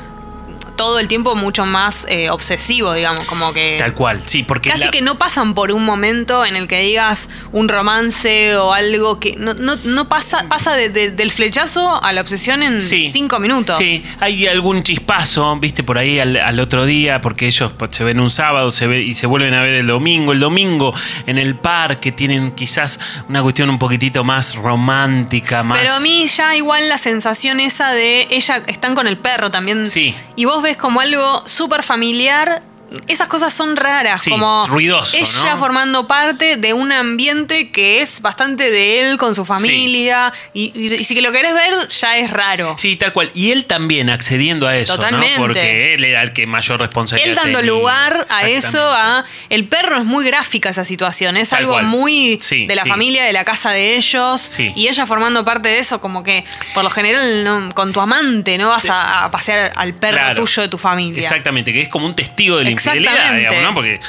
todo 0.77 0.99
el 0.99 1.09
tiempo 1.09 1.35
mucho 1.35 1.65
más 1.65 2.05
eh, 2.07 2.29
obsesivo, 2.29 2.93
digamos, 2.93 3.25
como 3.25 3.51
que... 3.51 3.75
Tal 3.79 3.93
cual, 3.93 4.21
sí, 4.25 4.43
porque. 4.43 4.69
Casi 4.69 4.85
la- 4.85 4.91
que 4.91 5.01
no 5.01 5.15
pasan 5.17 5.53
por 5.53 5.71
un 5.73 5.83
momento 5.83 6.45
en 6.45 6.55
el 6.55 6.67
que 6.69 6.79
digas 6.79 7.27
un 7.51 7.67
romance 7.67 8.55
o 8.55 8.73
algo 8.73 9.19
que 9.19 9.35
no, 9.37 9.53
no, 9.55 9.75
no 9.83 10.07
pasa, 10.07 10.45
pasa 10.47 10.73
de- 10.75 10.87
de- 10.89 11.11
del 11.11 11.31
flechazo 11.31 12.01
a 12.03 12.13
la 12.13 12.21
obsesión 12.21 12.63
en 12.63 12.81
Sí. 12.81 13.09
cinco 13.09 13.39
minutos. 13.39 13.77
Sí, 13.77 14.05
hay 14.21 14.47
algún 14.47 14.83
chispazo, 14.83 15.57
viste, 15.57 15.83
por 15.83 15.97
ahí 15.97 16.19
al, 16.19 16.37
al 16.37 16.59
otro 16.59 16.85
día, 16.85 17.19
porque 17.19 17.47
ellos 17.47 17.73
se 17.89 18.03
ven 18.03 18.19
un 18.19 18.29
sábado 18.29 18.71
se 18.71 18.87
ve, 18.87 19.01
y 19.01 19.15
se 19.15 19.25
vuelven 19.27 19.53
a 19.55 19.61
ver 19.61 19.73
el 19.73 19.87
domingo. 19.87 20.31
El 20.31 20.39
domingo 20.39 20.93
en 21.25 21.37
el 21.37 21.55
parque 21.55 22.11
tienen 22.11 22.51
quizás 22.51 22.99
una 23.27 23.41
cuestión 23.41 23.69
un 23.69 23.79
poquitito 23.79 24.23
más 24.23 24.55
romántica, 24.55 25.63
más. 25.63 25.79
Pero 25.79 25.93
a 25.93 25.99
mí 25.99 26.27
ya 26.27 26.55
igual 26.55 26.87
la 26.89 26.97
sensación 26.97 27.59
esa 27.59 27.91
de 27.93 28.27
ella 28.29 28.63
están 28.67 28.93
con 28.95 29.07
el 29.07 29.17
perro 29.17 29.49
también. 29.51 29.87
Sí. 29.87 30.13
Y 30.35 30.45
vos 30.45 30.61
ves 30.67 30.77
como 30.77 30.99
algo 30.99 31.43
súper 31.45 31.81
familiar. 31.81 32.61
Esas 33.07 33.27
cosas 33.27 33.53
son 33.53 33.75
raras, 33.75 34.21
Sí, 34.23 34.29
como 34.29 34.65
ruidoso, 34.67 35.17
ella 35.17 35.51
¿no? 35.53 35.57
formando 35.57 36.07
parte 36.07 36.55
de 36.55 36.73
un 36.73 36.91
ambiente 36.91 37.69
que 37.71 38.01
es 38.01 38.21
bastante 38.21 38.71
de 38.71 39.01
él 39.01 39.17
con 39.17 39.35
su 39.35 39.43
familia 39.43 40.31
y, 40.53 40.71
y- 40.73 40.93
y 40.93 41.03
si 41.03 41.13
que 41.13 41.21
lo 41.21 41.31
querés 41.31 41.53
ver 41.53 41.89
ya 41.89 42.17
es 42.17 42.31
raro. 42.31 42.75
Sí, 42.79 42.95
tal 42.95 43.11
cual. 43.11 43.29
Y 43.33 43.51
él 43.51 43.65
también 43.65 44.09
accediendo 44.09 44.67
a 44.67 44.77
eso, 44.77 44.93
¿no? 44.93 44.99
Totalmente. 44.99 45.37
Porque 45.37 45.95
él 45.95 46.03
era 46.05 46.21
el 46.23 46.31
que 46.33 46.47
mayor 46.47 46.79
responsabilidad 46.79 47.29
Él 47.29 47.35
dando 47.35 47.59
tenía. 47.59 47.71
lugar 47.73 48.25
a 48.29 48.47
eso, 48.47 48.79
a 48.93 49.25
el 49.49 49.65
perro 49.67 49.97
es 49.97 50.05
muy 50.05 50.25
gráfica 50.25 50.69
esa 50.69 50.85
situación, 50.85 51.35
es 51.37 51.49
Tal 51.49 51.59
algo 51.59 51.73
cual. 51.73 51.85
muy 51.85 52.39
Sí, 52.41 52.67
de 52.67 52.75
la 52.75 52.85
familia, 52.85 53.23
de 53.25 53.33
la 53.33 53.43
casa 53.43 53.71
de 53.71 53.97
ellos, 53.97 54.57
y 54.59 54.87
ella 54.87 55.05
formando 55.05 55.43
parte 55.43 55.69
de 55.69 55.79
eso, 55.79 55.99
como 55.99 56.23
que 56.23 56.45
por 56.73 56.83
lo 56.85 56.89
general 56.89 57.43
no- 57.43 57.69
con 57.75 57.91
tu 57.91 57.99
amante 57.99 58.57
no 58.57 58.69
vas 58.69 58.89
a, 58.89 59.25
a 59.25 59.31
pasear 59.31 59.73
al 59.75 59.93
perro 59.93 60.17
Claro. 60.17 60.41
tuyo 60.43 60.61
de 60.63 60.67
tu 60.69 60.77
familia. 60.77 61.21
Exactamente, 61.21 61.73
que 61.73 61.81
es 61.81 61.89
como 61.89 62.05
un 62.05 62.15
testigo 62.15 62.57
de 62.57 62.63
la 62.63 62.76
infidelidad, 62.77 63.13
Exactamente. 63.13 63.49
digamos, 63.49 63.69
¿no? 63.69 63.73
Porque 63.75 63.99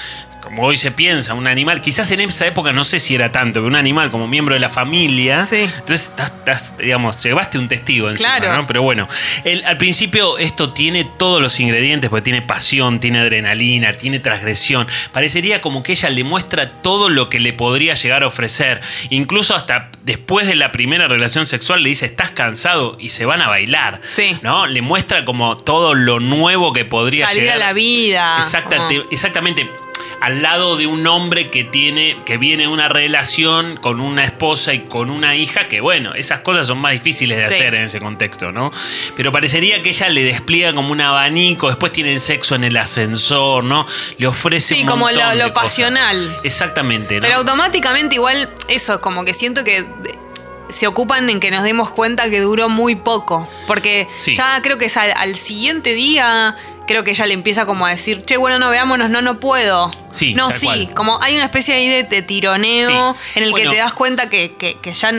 como 0.43 0.63
hoy 0.63 0.77
se 0.79 0.91
piensa, 0.93 1.35
un 1.35 1.47
animal, 1.47 1.81
quizás 1.81 2.11
en 2.13 2.21
esa 2.21 2.47
época 2.47 2.73
no 2.73 2.85
sé 2.85 3.01
si 3.01 3.15
era 3.15 3.31
tanto, 3.33 3.55
pero 3.61 3.67
un 3.67 3.77
animal 3.77 4.11
como 4.11 4.27
miembro 4.29 4.55
de 4.55 4.61
la 4.61 4.71
familia, 4.71 5.45
Sí. 5.45 5.57
entonces 5.57 6.03
estás, 6.09 6.29
estás, 6.39 6.77
digamos, 6.79 7.23
llevaste 7.23 7.59
un 7.59 7.69
testigo 7.69 8.09
encima, 8.09 8.37
Claro. 8.39 8.57
¿no? 8.57 8.67
Pero 8.67 8.83
bueno, 8.83 9.09
el- 9.45 9.65
al 9.67 9.77
principio 9.79 10.39
esto 10.39 10.73
tiene 10.73 11.05
todos 11.05 11.43
los 11.43 11.59
ingredientes, 11.61 12.09
porque 12.09 12.23
tiene 12.23 12.41
pasión, 12.43 13.01
tiene 13.01 13.19
adrenalina, 13.19 13.93
tiene 13.95 14.21
transgresión. 14.21 14.87
Parecería 15.13 15.61
como 15.61 15.83
que 15.83 15.93
ella 15.93 16.09
le 16.11 16.25
muestra 16.25 16.69
todo 16.69 17.09
lo 17.11 17.29
que 17.29 17.41
le 17.41 17.53
podría 17.53 17.95
llegar 17.95 18.23
a 18.23 18.27
ofrecer. 18.29 18.81
Incluso 19.11 19.55
hasta 19.55 19.91
después 20.05 20.47
de 20.47 20.55
la 20.55 20.73
primera 20.73 21.09
relación 21.09 21.47
sexual 21.47 21.83
le 21.83 21.91
dice, 21.91 22.07
estás 22.07 22.31
cansado 22.31 22.97
y 22.99 23.11
se 23.11 23.27
van 23.27 23.43
a 23.43 23.49
bailar. 23.49 24.01
Sí. 24.09 24.39
¿No? 24.43 24.67
Le 24.67 24.81
muestra 24.83 25.25
como 25.25 25.57
todo 25.57 25.95
lo 25.95 26.21
nuevo 26.21 26.73
que 26.73 26.85
podría 26.85 27.27
Salir 27.27 27.43
llegar. 27.43 27.57
a 27.57 27.59
la 27.59 27.73
vida. 27.75 28.37
Exacta- 28.39 28.89
exactamente. 29.11 29.69
Al 30.21 30.43
lado 30.43 30.77
de 30.77 30.87
un 30.87 31.07
hombre 31.07 31.49
que 31.49 31.63
tiene, 31.65 32.19
que 32.25 32.39
viene 32.39 32.65
de 32.65 32.69
una 32.69 32.89
relación 32.89 33.77
con 33.77 34.01
una 34.01 34.25
esposa 34.25 34.75
y 34.75 34.81
con 34.81 35.11
una 35.11 35.37
hija, 35.37 35.69
que 35.69 35.81
bueno, 35.81 36.15
esas 36.15 36.41
cosas 36.41 36.67
son 36.67 36.79
más 36.79 36.93
difíciles 36.93 37.39
de 37.39 37.47
Sí. 37.49 37.55
hacer 37.55 37.75
en 37.77 37.83
ese 37.83 38.01
contexto, 38.01 38.51
¿no? 38.51 38.71
Pero 39.17 39.31
parecería 39.31 39.81
que 39.83 39.91
ella 39.91 40.09
le 40.09 40.25
despliega 40.25 40.73
como 40.75 40.91
un 40.93 41.01
abanico, 41.01 41.69
después 41.69 41.93
tienen 41.93 42.19
sexo 42.19 42.57
en 42.57 42.65
el 42.65 42.77
ascensor, 42.77 43.63
¿no? 43.65 43.87
Le 44.19 44.27
ofrece 44.27 44.75
Sí, 44.75 44.81
un 44.83 44.89
como 44.89 45.09
lo- 45.11 45.17
lo 45.17 45.29
de 45.31 45.39
cosas. 45.39 45.53
pasional. 45.53 46.39
Exactamente, 46.43 47.15
¿no? 47.17 47.21
Pero 47.21 47.37
automáticamente 47.37 48.17
igual 48.17 48.51
eso, 48.67 49.01
como 49.01 49.25
que 49.25 49.35
siento 49.35 49.63
que 49.63 49.83
de- 49.83 50.19
se 50.71 50.87
ocupan 50.87 51.31
en 51.31 51.41
que 51.41 51.51
nos 51.51 51.63
demos 51.65 51.91
cuenta 51.91 52.29
que 52.29 52.41
duró 52.41 52.69
muy 52.69 52.95
poco. 52.97 53.49
Porque 53.67 54.07
Sí. 54.19 54.35
ya 54.35 54.61
creo 54.63 54.77
que 54.79 54.87
es 54.87 54.97
al, 54.99 55.13
al 55.17 55.35
siguiente 55.37 55.95
día, 55.95 56.57
creo 56.89 57.05
que 57.05 57.13
ella 57.13 57.27
le 57.27 57.35
empieza 57.35 57.65
como 57.67 57.87
a 57.87 57.91
decir, 57.91 58.23
che, 58.23 58.37
bueno, 58.37 58.59
no, 58.59 58.71
veámonos, 58.71 59.09
no, 59.11 59.23
no 59.23 59.39
puedo. 59.39 59.91
Sí, 60.11 60.35
No, 60.35 60.51
sí, 60.51 60.67
cual. 60.67 60.95
como 60.95 61.23
hay 61.23 61.37
una 61.37 61.45
especie 61.45 61.75
ahí 61.75 61.87
de, 61.89 62.03
de 62.03 62.23
tironeo 62.23 63.15
Sí. 63.15 63.39
en 63.39 63.45
el 63.45 63.51
Bueno. 63.53 63.71
que 63.71 63.77
te 63.77 63.81
das 63.81 63.93
cuenta 63.95 64.29
que, 64.29 64.57
que- 64.57 64.77
que 64.83 64.93
ya 64.95 65.13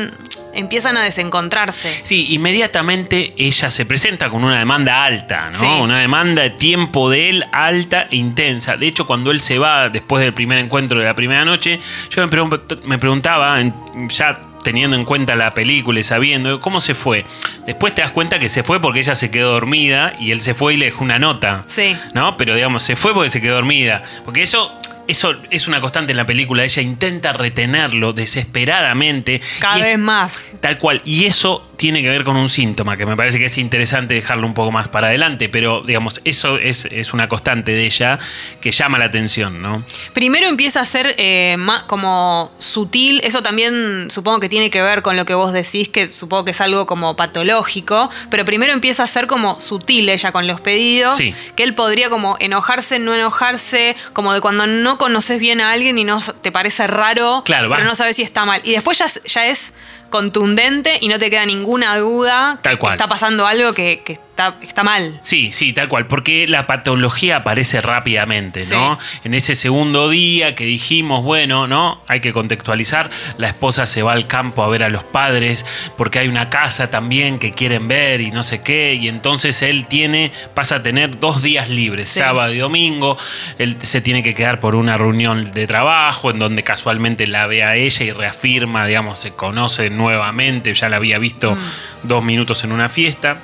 empiezan 0.53 0.97
a 0.97 1.03
desencontrarse. 1.03 1.93
Sí, 2.03 2.33
inmediatamente 2.33 3.33
ella 3.38 3.69
se 3.71 3.85
presenta 3.85 4.29
con 4.29 4.43
una 4.43 4.57
demanda 4.59 5.03
alta, 5.05 5.51
¿no? 5.53 5.59
Sí. 5.59 5.65
Una 5.79 5.99
demanda 5.99 6.41
de 6.41 6.49
tiempo 6.49 7.09
de 7.09 7.29
él 7.29 7.45
alta 7.53 8.07
e 8.09 8.15
intensa. 8.17 8.75
De 8.75 8.88
hecho, 8.88 9.05
cuando 9.05 9.29
él 9.31 9.39
se 9.39 9.59
va 9.59 9.89
después 9.89 10.21
del 10.23 10.33
primer 10.33 10.57
encuentro 10.57 10.99
de 10.99 11.05
la 11.05 11.13
primera 11.13 11.45
noche, 11.45 11.79
yo 12.09 12.25
me, 12.25 12.31
pregun- 12.35 12.81
me 12.83 12.97
preguntaba, 12.97 13.61
ya 14.09 14.41
teniendo 14.63 14.95
en 14.95 15.05
cuenta 15.05 15.35
la 15.35 15.51
película 15.51 15.99
y 15.99 16.03
sabiendo 16.03 16.59
cómo 16.59 16.81
se 16.81 16.95
fue. 16.95 17.25
Después 17.65 17.95
te 17.95 18.01
das 18.01 18.11
cuenta 18.11 18.39
que 18.39 18.49
se 18.49 18.63
fue 18.63 18.81
porque 18.81 18.99
ella 18.99 19.15
se 19.15 19.31
quedó 19.31 19.51
dormida 19.51 20.13
y 20.19 20.31
él 20.31 20.41
se 20.41 20.53
fue 20.53 20.73
y 20.73 20.77
le 20.77 20.85
dejó 20.85 21.03
una 21.03 21.19
nota. 21.19 21.63
Sí. 21.65 21.95
¿No? 22.13 22.37
Pero 22.37 22.55
digamos, 22.55 22.83
se 22.83 22.95
fue 22.95 23.13
porque 23.13 23.31
se 23.31 23.41
quedó 23.41 23.55
dormida. 23.55 24.01
Porque 24.25 24.41
eso 24.41 24.79
eso 25.07 25.35
es 25.49 25.67
una 25.67 25.81
constante 25.81 26.11
en 26.11 26.17
la 26.17 26.25
película. 26.25 26.63
Ella 26.63 26.83
intenta 26.83 27.33
retenerlo 27.33 28.13
desesperadamente. 28.13 29.41
Cada 29.59 29.79
y 29.79 29.81
vez 29.81 29.97
más. 29.97 30.51
Tal 30.59 30.77
cual. 30.77 31.01
Y 31.03 31.25
eso 31.25 31.67
tiene 31.79 32.01
que 32.01 32.09
ver 32.09 32.25
con 32.25 32.36
un 32.36 32.50
síntoma 32.50 32.98
que 32.98 33.05
me 33.05 33.15
parece 33.15 33.39
que 33.39 33.45
es 33.45 33.57
interesante 33.57 34.13
dejarlo 34.13 34.45
un 34.45 34.53
poco 34.53 34.69
más 34.69 34.89
para 34.89 35.07
adelante. 35.07 35.48
Pero, 35.48 35.81
digamos, 35.81 36.19
eso 36.25 36.57
es, 36.57 36.83
es 36.83 37.13
una 37.13 37.29
constante 37.29 37.71
de 37.71 37.86
ella 37.86 38.19
que 38.59 38.71
llama 38.71 39.00
la 39.00 39.05
atención, 39.05 39.62
¿no? 39.62 39.86
Primero 40.12 40.48
empieza 40.48 40.81
a 40.81 40.86
ser 40.86 41.15
eh, 41.17 41.55
más 41.57 41.83
como 41.83 42.51
sutil. 42.59 43.21
Eso 43.24 43.41
también 43.41 44.12
supongo 44.12 44.41
que 44.41 44.50
tiene 44.50 44.69
que 44.69 44.81
ver 44.81 45.01
con 45.01 45.15
lo 45.15 45.24
que 45.24 45.33
vos 45.33 45.53
decís, 45.53 45.88
que 45.88 46.12
supongo 46.12 46.43
que 46.43 46.51
es 46.51 46.59
algo 46.59 46.86
como 46.86 47.15
patológico. 47.15 48.09
Pero 48.29 48.43
primero 48.43 48.74
empieza 48.74 49.03
a 49.03 49.07
ser 49.07 49.27
como 49.27 49.62
sutil 49.62 50.09
ella 50.09 50.33
con 50.33 50.48
los 50.48 50.59
pedidos. 50.59 51.15
Sí. 51.15 51.33
Que 51.55 51.63
él 51.63 51.75
podría 51.75 52.09
como 52.09 52.36
enojarse, 52.41 53.00
no 53.00 53.15
enojarse, 53.15 53.95
como 54.12 54.33
de 54.33 54.41
cuando 54.41 54.67
no 54.67 54.98
conoces 54.98 55.39
bien 55.39 55.62
a 55.62 55.71
alguien 55.71 55.98
y 55.98 56.03
no 56.03 56.19
te 56.41 56.51
parece 56.51 56.88
raro, 56.88 57.43
Claro, 57.45 57.69
pero 57.69 57.86
no 57.86 57.95
sabes 57.95 58.17
si 58.17 58.24
está 58.24 58.43
mal. 58.43 58.59
Y 58.65 58.71
después 58.71 58.98
ya, 58.98 59.05
ya 59.25 59.48
es 59.48 59.71
contundente 60.09 60.91
y 61.01 61.07
no 61.07 61.19
te 61.19 61.29
queda 61.29 61.45
ninguna 61.45 61.97
duda 61.97 62.59
Tal 62.61 62.73
que 62.73 62.79
cual. 62.79 62.93
está 62.93 63.07
pasando 63.07 63.45
algo 63.47 63.73
que, 63.73 64.01
que 64.05 64.13
está, 64.13 64.55
está 64.61 64.83
mal. 64.83 65.17
Sí, 65.21 65.51
sí, 65.51 65.73
tal 65.73 65.89
cual, 65.89 66.07
porque 66.07 66.47
la 66.47 66.65
patología 66.67 67.37
aparece 67.37 67.81
rápidamente, 67.81 68.59
Sí. 68.61 68.73
¿no? 68.73 68.97
En 69.23 69.33
ese 69.33 69.55
segundo 69.55 70.09
día 70.09 70.55
que 70.55 70.65
dijimos, 70.65 71.23
bueno, 71.23 71.67
¿no? 71.67 72.01
Hay 72.07 72.21
que 72.21 72.31
contextualizar, 72.31 73.09
la 73.37 73.47
esposa 73.47 73.85
se 73.85 74.01
va 74.03 74.13
al 74.13 74.27
campo 74.27 74.63
a 74.63 74.67
ver 74.69 74.83
a 74.83 74.89
los 74.89 75.03
padres 75.03 75.65
porque 75.97 76.19
hay 76.19 76.27
una 76.27 76.49
casa 76.49 76.89
también 76.89 77.37
que 77.39 77.51
quieren 77.51 77.87
ver 77.87 78.21
y 78.21 78.31
no 78.31 78.43
sé 78.43 78.61
qué, 78.61 78.93
y 78.95 79.07
entonces 79.09 79.61
él 79.61 79.87
tiene, 79.87 80.31
pasa 80.53 80.77
a 80.77 80.83
tener 80.83 81.19
dos 81.19 81.41
días 81.41 81.69
libres, 81.69 82.07
Sí. 82.09 82.19
sábado 82.19 82.53
y 82.53 82.57
domingo, 82.59 83.17
él 83.57 83.77
se 83.81 84.01
tiene 84.01 84.23
que 84.23 84.33
quedar 84.33 84.59
por 84.59 84.75
una 84.75 84.97
reunión 84.97 85.51
de 85.51 85.67
trabajo 85.67 86.31
en 86.31 86.39
donde 86.39 86.63
casualmente 86.63 87.27
la 87.27 87.45
ve 87.47 87.63
a 87.63 87.75
ella 87.75 88.05
y 88.05 88.11
reafirma, 88.11 88.85
digamos, 88.85 89.19
se 89.19 89.31
conoce 89.31 89.89
nuevamente, 90.00 90.74
ya 90.74 90.89
la 90.89 90.96
había 90.96 91.20
visto 91.20 91.56
dos 92.03 92.24
minutos 92.24 92.63
en 92.63 92.72
una 92.72 92.89
fiesta. 92.89 93.38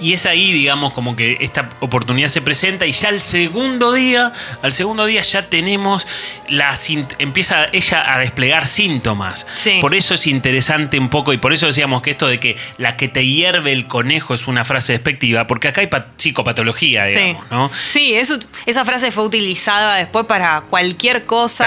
Y 0.00 0.12
es 0.12 0.26
ahí, 0.26 0.52
digamos, 0.52 0.92
como 0.92 1.14
que 1.16 1.36
esta 1.40 1.70
oportunidad 1.80 2.28
se 2.28 2.42
presenta 2.42 2.84
y 2.84 2.92
ya 2.92 3.08
al 3.10 3.20
segundo 3.20 3.92
día, 3.92 4.32
al 4.62 4.72
segundo 4.72 5.06
día 5.06 5.22
ya 5.22 5.48
tenemos 5.48 6.06
la 6.48 6.76
empieza 7.18 7.66
ella 7.72 8.12
a 8.14 8.18
desplegar 8.18 8.66
síntomas. 8.66 9.46
Sí. 9.54 9.78
Por 9.80 9.94
eso 9.94 10.14
es 10.14 10.26
interesante 10.26 10.98
un 10.98 11.08
poco 11.10 11.32
y 11.32 11.38
por 11.38 11.52
eso 11.52 11.66
decíamos 11.66 12.02
que 12.02 12.10
esto 12.10 12.26
de 12.26 12.38
que 12.40 12.56
la 12.76 12.96
que 12.96 13.08
te 13.08 13.24
hierve 13.24 13.72
el 13.72 13.86
conejo 13.86 14.34
es 14.34 14.46
una 14.48 14.64
frase 14.64 14.92
despectiva, 14.92 15.46
porque 15.46 15.68
acá 15.68 15.80
hay 15.80 15.86
pa- 15.86 16.06
psicopatología, 16.16 17.04
digamos, 17.04 17.50
¿no? 17.50 17.70
Sí, 17.90 18.14
eso- 18.14 18.38
esa 18.66 18.84
frase 18.84 19.10
fue 19.12 19.24
utilizada 19.24 19.94
después 19.94 20.26
para 20.26 20.62
cualquier 20.62 21.24
cosa 21.24 21.66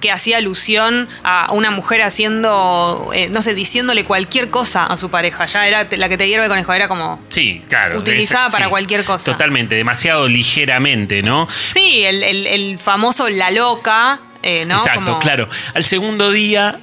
que 0.00 0.10
hacía 0.10 0.38
alusión 0.38 1.08
a 1.22 1.52
una 1.52 1.70
mujer 1.70 2.02
haciendo, 2.02 3.10
eh, 3.14 3.28
no 3.30 3.40
sé, 3.42 3.54
diciéndole 3.54 4.04
cualquier 4.04 4.50
cosa 4.50 4.84
a 4.84 4.96
su 4.96 5.10
pareja. 5.10 5.46
Ya 5.46 5.66
era 5.66 5.86
la 5.90 6.08
que 6.08 6.16
te 6.18 6.26
hierve 6.28 6.44
el 6.46 6.50
conejo, 6.50 6.72
era 6.72 6.88
como... 6.88 7.20
Sí, 7.28 7.62
claro. 7.68 7.98
Utilizada 7.98 8.46
es- 8.46 8.52
para 8.52 8.68
cualquier 8.68 9.04
cosa. 9.04 9.30
Totalmente, 9.32 9.74
demasiado 9.74 10.28
ligeramente, 10.28 11.22
¿no? 11.22 11.46
Sí, 11.50 12.04
el, 12.04 12.22
el- 12.22 12.46
el 12.46 12.78
famoso 12.78 13.28
la 13.28 13.50
loca, 13.50 14.20
eh, 14.42 14.64
¿no? 14.64 14.76
Exacto, 14.76 15.04
Como- 15.04 15.18
claro. 15.18 15.48
Al 15.74 15.84
segundo 15.84 16.30
día, 16.30 16.78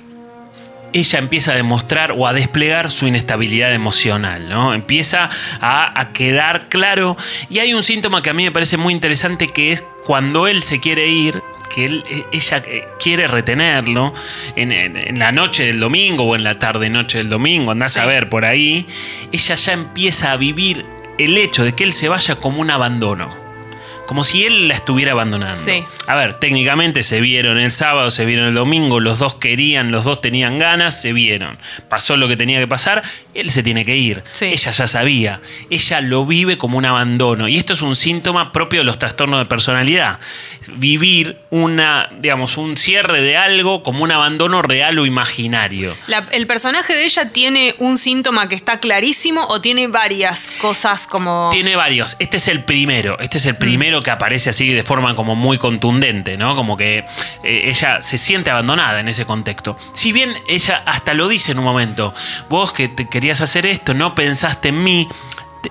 ella 0.94 1.20
empieza 1.20 1.52
a 1.52 1.56
demostrar 1.56 2.14
o 2.14 2.26
a 2.26 2.32
desplegar 2.34 2.90
su 2.90 3.06
inestabilidad 3.08 3.74
emocional, 3.74 4.48
¿no? 4.48 4.74
Empieza 4.74 5.30
a, 5.60 6.00
a 6.00 6.14
quedar 6.14 6.70
claro. 6.70 7.18
Y 7.50 7.60
hay 7.60 7.74
un 7.74 7.84
síntoma 7.84 8.22
que 8.22 8.30
a 8.30 8.34
mí 8.34 8.44
me 8.46 8.52
parece 8.52 8.78
muy 8.78 8.94
interesante 8.94 9.50
que 9.50 9.74
es 9.74 9.84
cuando 10.06 10.48
él 10.48 10.64
se 10.64 10.80
quiere 10.80 11.08
ir. 11.10 11.42
Que 11.74 11.86
él- 11.86 12.04
eh, 12.10 12.24
ella 12.32 12.64
eh, 12.66 12.88
quiere 13.00 13.28
retenerlo 13.28 14.14
en, 14.56 14.72
en- 14.72 14.96
en 14.98 15.20
la 15.20 15.32
noche 15.32 15.66
del 15.66 15.80
domingo 15.80 16.24
o 16.24 16.36
en 16.36 16.44
la 16.44 16.56
tarde-noche 16.60 17.18
del 17.20 17.30
domingo, 17.30 17.72
andás 17.72 17.98
a 17.98 18.06
ver 18.06 18.30
por 18.30 18.46
ahí. 18.46 18.86
Ella 19.32 19.56
ya 19.56 19.74
empieza 19.74 20.32
a 20.32 20.38
vivir 20.38 20.86
el 21.18 21.38
hecho 21.38 21.64
de 21.64 21.74
que 21.74 21.84
él 21.84 21.94
se 21.94 22.10
vaya 22.10 22.36
como 22.36 22.62
un 22.62 22.70
abandono. 22.72 23.44
Como 24.06 24.24
si 24.24 24.46
él 24.46 24.68
la 24.68 24.76
estuviera 24.76 25.14
abandonando. 25.14 25.56
Sí. 25.56 25.84
A 26.06 26.14
ver, 26.16 26.36
técnicamente 26.36 27.02
se 27.02 27.22
vieron 27.22 27.58
el 27.58 27.72
sábado, 27.72 28.12
se 28.12 28.24
vieron 28.26 28.48
el 28.50 28.54
domingo, 28.54 29.00
los 29.00 29.18
dos 29.18 29.34
querían, 29.34 29.92
los 29.92 30.04
dos 30.04 30.22
tenían 30.22 30.60
ganas, 30.60 31.02
se 31.02 31.12
vieron. 31.12 31.58
Pasó 31.90 32.16
lo 32.16 32.28
que 32.28 32.38
tenía 32.38 32.60
que 32.60 32.68
pasar, 32.68 33.02
él 33.36 33.50
se 33.52 33.62
tiene 33.64 33.86
que 33.86 33.96
ir. 33.96 34.24
Sí. 34.32 34.46
Ella 34.46 34.72
ya 34.72 34.88
sabía. 34.88 35.42
Ella 35.70 36.02
lo 36.02 36.26
vive 36.26 36.58
como 36.58 36.78
un 36.78 36.86
abandono. 36.86 37.48
Y 37.48 37.58
esto 37.58 37.74
es 37.74 37.82
un 37.82 37.96
síntoma 37.96 38.52
propio 38.52 38.80
de 38.82 38.86
los 38.86 38.98
trastornos 39.00 39.40
de 39.40 39.46
personalidad. 39.46 40.20
Vivir 40.78 41.38
una, 41.52 42.10
digamos, 42.20 42.58
un 42.58 42.76
cierre 42.78 43.22
de 43.22 43.38
algo 43.38 43.84
como 43.84 44.04
un 44.04 44.12
abandono 44.12 44.62
real 44.62 44.98
o 45.00 45.06
imaginario. 45.06 45.96
La- 46.08 46.26
¿El 46.32 46.48
personaje 46.48 46.94
de 46.96 47.06
ella 47.06 47.30
tiene 47.32 47.76
un 47.80 47.98
síntoma 47.98 48.50
que 48.50 48.56
está 48.56 48.80
clarísimo 48.80 49.46
o 49.48 49.62
tiene 49.62 49.88
varias 49.88 50.52
cosas 50.60 51.08
como... 51.08 51.50
Tiene 51.52 51.76
varios. 51.76 52.16
Este 52.20 52.38
es 52.38 52.48
el 52.48 52.64
primero. 52.64 53.18
Este 53.20 53.38
es 53.38 53.46
el 53.46 53.56
primero 53.58 54.02
que 54.02 54.12
aparece 54.12 54.50
así 54.50 54.70
de 54.74 54.84
forma 54.84 55.16
como 55.16 55.36
muy 55.36 55.58
contundente, 55.58 56.38
¿no? 56.38 56.56
Como 56.56 56.78
que 56.78 57.06
eh, 57.44 57.62
ella 57.66 58.02
se 58.02 58.18
siente 58.18 58.50
abandonada 58.50 59.00
en 59.00 59.08
ese 59.08 59.26
contexto. 59.26 59.78
Si 59.94 60.12
bien 60.12 60.34
ella 60.48 60.82
hasta 60.86 61.14
lo 61.14 61.28
dice 61.28 61.52
en 61.52 61.60
un 61.60 61.66
momento, 61.66 62.14
vos 62.50 62.74
que 62.74 62.88
te 62.88 63.08
querías 63.08 63.25
hacer 63.34 63.66
esto, 63.66 63.94
no 63.94 64.16
pensaste 64.16 64.70
en 64.70 64.84
mí. 64.84 65.08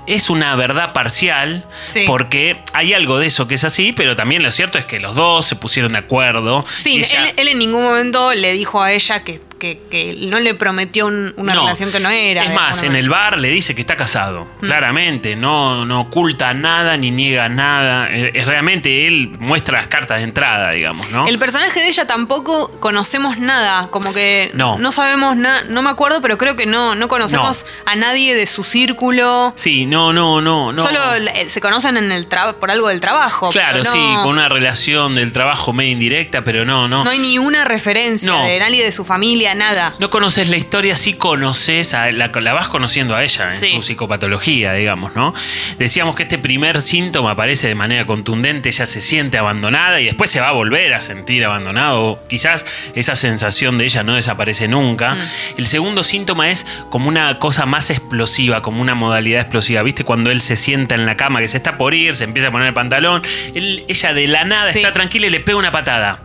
Es 0.08 0.28
una 0.28 0.56
verdad 0.56 0.92
parcial, 0.92 1.68
Sí. 1.86 2.02
porque 2.06 2.60
hay 2.72 2.94
algo 2.94 3.18
de 3.20 3.28
eso 3.28 3.46
que 3.46 3.54
es 3.54 3.62
así, 3.62 3.92
pero 3.92 4.16
también 4.16 4.42
lo 4.42 4.50
cierto 4.50 4.76
es 4.78 4.84
que 4.86 4.98
los 4.98 5.14
dos 5.14 5.46
se 5.46 5.54
pusieron 5.54 5.92
de 5.92 5.98
acuerdo. 5.98 6.64
Sí, 6.80 6.96
y 6.96 6.98
ella- 6.98 7.28
él, 7.28 7.34
él 7.36 7.48
en 7.48 7.58
ningún 7.60 7.84
momento 7.84 8.34
le 8.34 8.52
dijo 8.54 8.82
a 8.82 8.90
ella 8.92 9.20
que, 9.20 9.40
que- 9.64 9.80
que 9.90 10.14
no 10.28 10.38
le 10.40 10.54
prometió 10.54 11.06
un- 11.06 11.32
una 11.36 11.54
No. 11.54 11.60
relación 11.62 11.90
que 11.90 12.00
no 12.00 12.10
era. 12.10 12.44
Es 12.44 12.52
más, 12.54 12.82
en 12.82 12.96
el 12.96 13.08
bar 13.08 13.38
le 13.38 13.48
dice 13.48 13.74
que 13.74 13.80
está 13.80 13.96
casado, 13.96 14.44
Mm. 14.60 14.64
claramente, 14.66 15.36
no, 15.36 15.84
no 15.86 16.02
oculta 16.02 16.52
nada 16.54 16.96
ni 16.96 17.10
niega 17.10 17.48
nada. 17.48 18.08
Eh, 18.10 18.32
Es 18.34 18.46
realmente 18.46 19.06
él 19.06 19.30
muestra 19.38 19.78
las 19.78 19.86
cartas 19.86 20.18
de 20.18 20.24
entrada, 20.24 20.72
digamos, 20.72 21.10
¿no? 21.10 21.26
El 21.28 21.38
personaje 21.38 21.80
de 21.80 21.88
ella 21.88 22.06
tampoco 22.06 22.70
conocemos 22.80 23.38
nada, 23.38 23.88
como 23.90 24.12
que 24.12 24.50
No. 24.54 24.76
sabemos 24.92 25.36
nada, 25.36 25.62
no 25.68 25.82
me 25.82 25.90
acuerdo, 25.90 26.20
pero 26.20 26.36
creo 26.36 26.56
que 26.56 26.66
no, 26.66 26.94
no 26.94 27.08
conocemos 27.08 27.64
a 27.86 27.96
nadie 27.96 28.34
de 28.34 28.46
su 28.46 28.64
círculo. 28.64 29.52
Sí, 29.56 29.86
no, 29.86 30.12
no, 30.12 30.40
no, 30.40 30.72
no. 30.72 30.82
Solo 30.82 31.00
eh, 31.14 31.48
se 31.48 31.60
conocen 31.60 31.96
en 31.96 32.12
el 32.12 32.26
por 32.60 32.70
algo 32.70 32.88
del 32.88 33.00
trabajo. 33.00 33.48
Claro, 33.50 33.78
no- 33.78 33.90
sí, 33.90 33.98
con 34.22 34.32
una 34.34 34.48
relación 34.48 35.14
del 35.14 35.32
trabajo 35.32 35.72
medio 35.72 35.92
indirecta, 35.92 36.42
pero 36.44 36.64
no, 36.64 36.88
no. 36.88 37.04
No 37.04 37.10
hay 37.10 37.18
ni 37.18 37.38
una 37.38 37.64
referencia 37.64 38.30
No. 38.32 38.44
de 38.44 38.58
nadie 38.58 38.84
de 38.84 38.92
su 38.92 39.04
familia, 39.04 39.53
nada. 39.54 39.94
No 39.98 40.10
conoces 40.10 40.48
la 40.48 40.56
historia, 40.56 40.96
sí 40.96 41.14
conoces, 41.14 41.94
a- 41.94 42.10
la, 42.12 42.28
la 42.34 42.52
vas 42.52 42.68
conociendo 42.68 43.14
a 43.14 43.22
ella 43.24 43.48
en 43.48 43.54
Sí. 43.54 43.72
su 43.74 43.82
psicopatología, 43.82 44.72
digamos, 44.72 45.14
¿no? 45.14 45.34
Decíamos 45.78 46.14
que 46.14 46.24
este 46.24 46.38
primer 46.38 46.80
síntoma 46.80 47.32
aparece 47.32 47.68
de 47.68 47.74
manera 47.74 48.06
contundente, 48.06 48.68
ella 48.68 48.86
se 48.86 49.00
siente 49.00 49.38
abandonada 49.38 50.00
y 50.00 50.04
después 50.04 50.30
se 50.30 50.40
va 50.40 50.48
a 50.48 50.52
volver 50.52 50.94
a 50.94 51.00
sentir 51.00 51.44
abandonado. 51.44 52.22
Quizás 52.28 52.64
esa 52.94 53.16
sensación 53.16 53.78
de 53.78 53.84
ella 53.84 54.02
no 54.02 54.14
desaparece 54.14 54.68
nunca. 54.68 55.16
El 55.56 55.66
segundo 55.66 56.02
síntoma 56.02 56.50
es 56.50 56.66
como 56.90 57.08
una 57.08 57.34
cosa 57.38 57.66
más 57.66 57.90
explosiva, 57.90 58.62
como 58.62 58.80
una 58.82 58.94
modalidad 58.94 59.40
explosiva. 59.40 59.82
¿Viste? 59.82 60.04
Cuando 60.04 60.30
él 60.30 60.40
se 60.40 60.56
sienta 60.56 60.94
en 60.94 61.06
la 61.06 61.16
cama, 61.16 61.40
que 61.40 61.48
se 61.48 61.56
está 61.56 61.78
por 61.78 61.94
ir, 61.94 62.14
se 62.14 62.24
empieza 62.24 62.48
a 62.48 62.52
poner 62.52 62.68
el 62.68 62.74
pantalón, 62.74 63.22
él- 63.54 63.84
ella 63.88 64.12
de 64.14 64.28
la 64.28 64.44
nada 64.44 64.72
Sí. 64.72 64.78
está 64.80 64.92
tranquila 64.92 65.26
y 65.26 65.30
le 65.30 65.40
pega 65.40 65.58
una 65.58 65.72
patada 65.72 66.20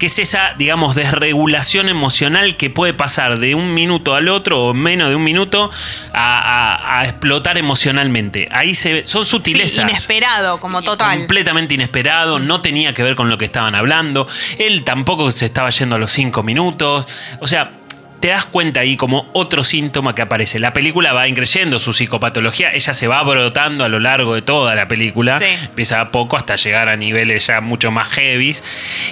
que 0.00 0.06
es 0.06 0.18
esa, 0.18 0.54
digamos, 0.58 0.96
desregulación 0.96 1.88
emocional 1.88 2.56
que 2.56 2.70
puede 2.70 2.92
pasar 2.94 3.38
de 3.38 3.54
un 3.54 3.74
minuto 3.74 4.14
al 4.16 4.28
otro 4.28 4.60
o 4.64 4.74
menos 4.74 5.10
de 5.10 5.14
un 5.14 5.22
minuto 5.22 5.70
a, 6.12 6.38
a- 6.40 7.00
a 7.00 7.04
explotar 7.04 7.58
emocionalmente. 7.58 8.48
Ahí 8.50 8.74
se 8.74 8.92
ve- 8.94 9.06
son 9.06 9.24
Sí, 9.24 9.30
sutilezas. 9.30 9.88
inesperado, 9.88 10.58
como 10.58 10.82
total. 10.82 11.18
Completamente 11.18 11.74
inesperado, 11.74 12.38
no 12.40 12.62
tenía 12.62 12.94
que 12.94 13.02
ver 13.02 13.14
con 13.14 13.28
lo 13.30 13.38
que 13.38 13.44
estaban 13.44 13.74
hablando. 13.74 14.26
Él 14.58 14.82
tampoco 14.84 15.30
se 15.30 15.44
estaba 15.46 15.70
yendo 15.70 15.96
a 15.96 15.98
los 15.98 16.10
cinco 16.10 16.42
minutos. 16.42 17.06
O 17.40 17.46
sea, 17.46 17.72
te 18.20 18.28
das 18.28 18.44
cuenta 18.44 18.80
ahí 18.80 18.96
como 18.96 19.28
otro 19.32 19.64
síntoma 19.64 20.14
que 20.14 20.22
aparece. 20.22 20.58
La 20.58 20.72
película 20.72 21.12
va 21.12 21.26
increyendo 21.26 21.78
su 21.78 21.92
psicopatología, 21.92 22.72
ella 22.72 22.94
se 22.94 23.08
va 23.08 23.22
brotando 23.22 23.84
a 23.84 23.88
lo 23.88 23.98
largo 23.98 24.34
de 24.34 24.42
toda 24.42 24.74
la 24.74 24.86
película. 24.88 25.38
Sí. 25.38 25.46
Empieza 25.64 26.00
a 26.00 26.10
poco 26.12 26.36
hasta 26.36 26.56
llegar 26.56 26.88
a 26.88 26.96
niveles 26.96 27.46
ya 27.46 27.60
mucho 27.60 27.90
más 27.90 28.08
heavies. 28.10 28.62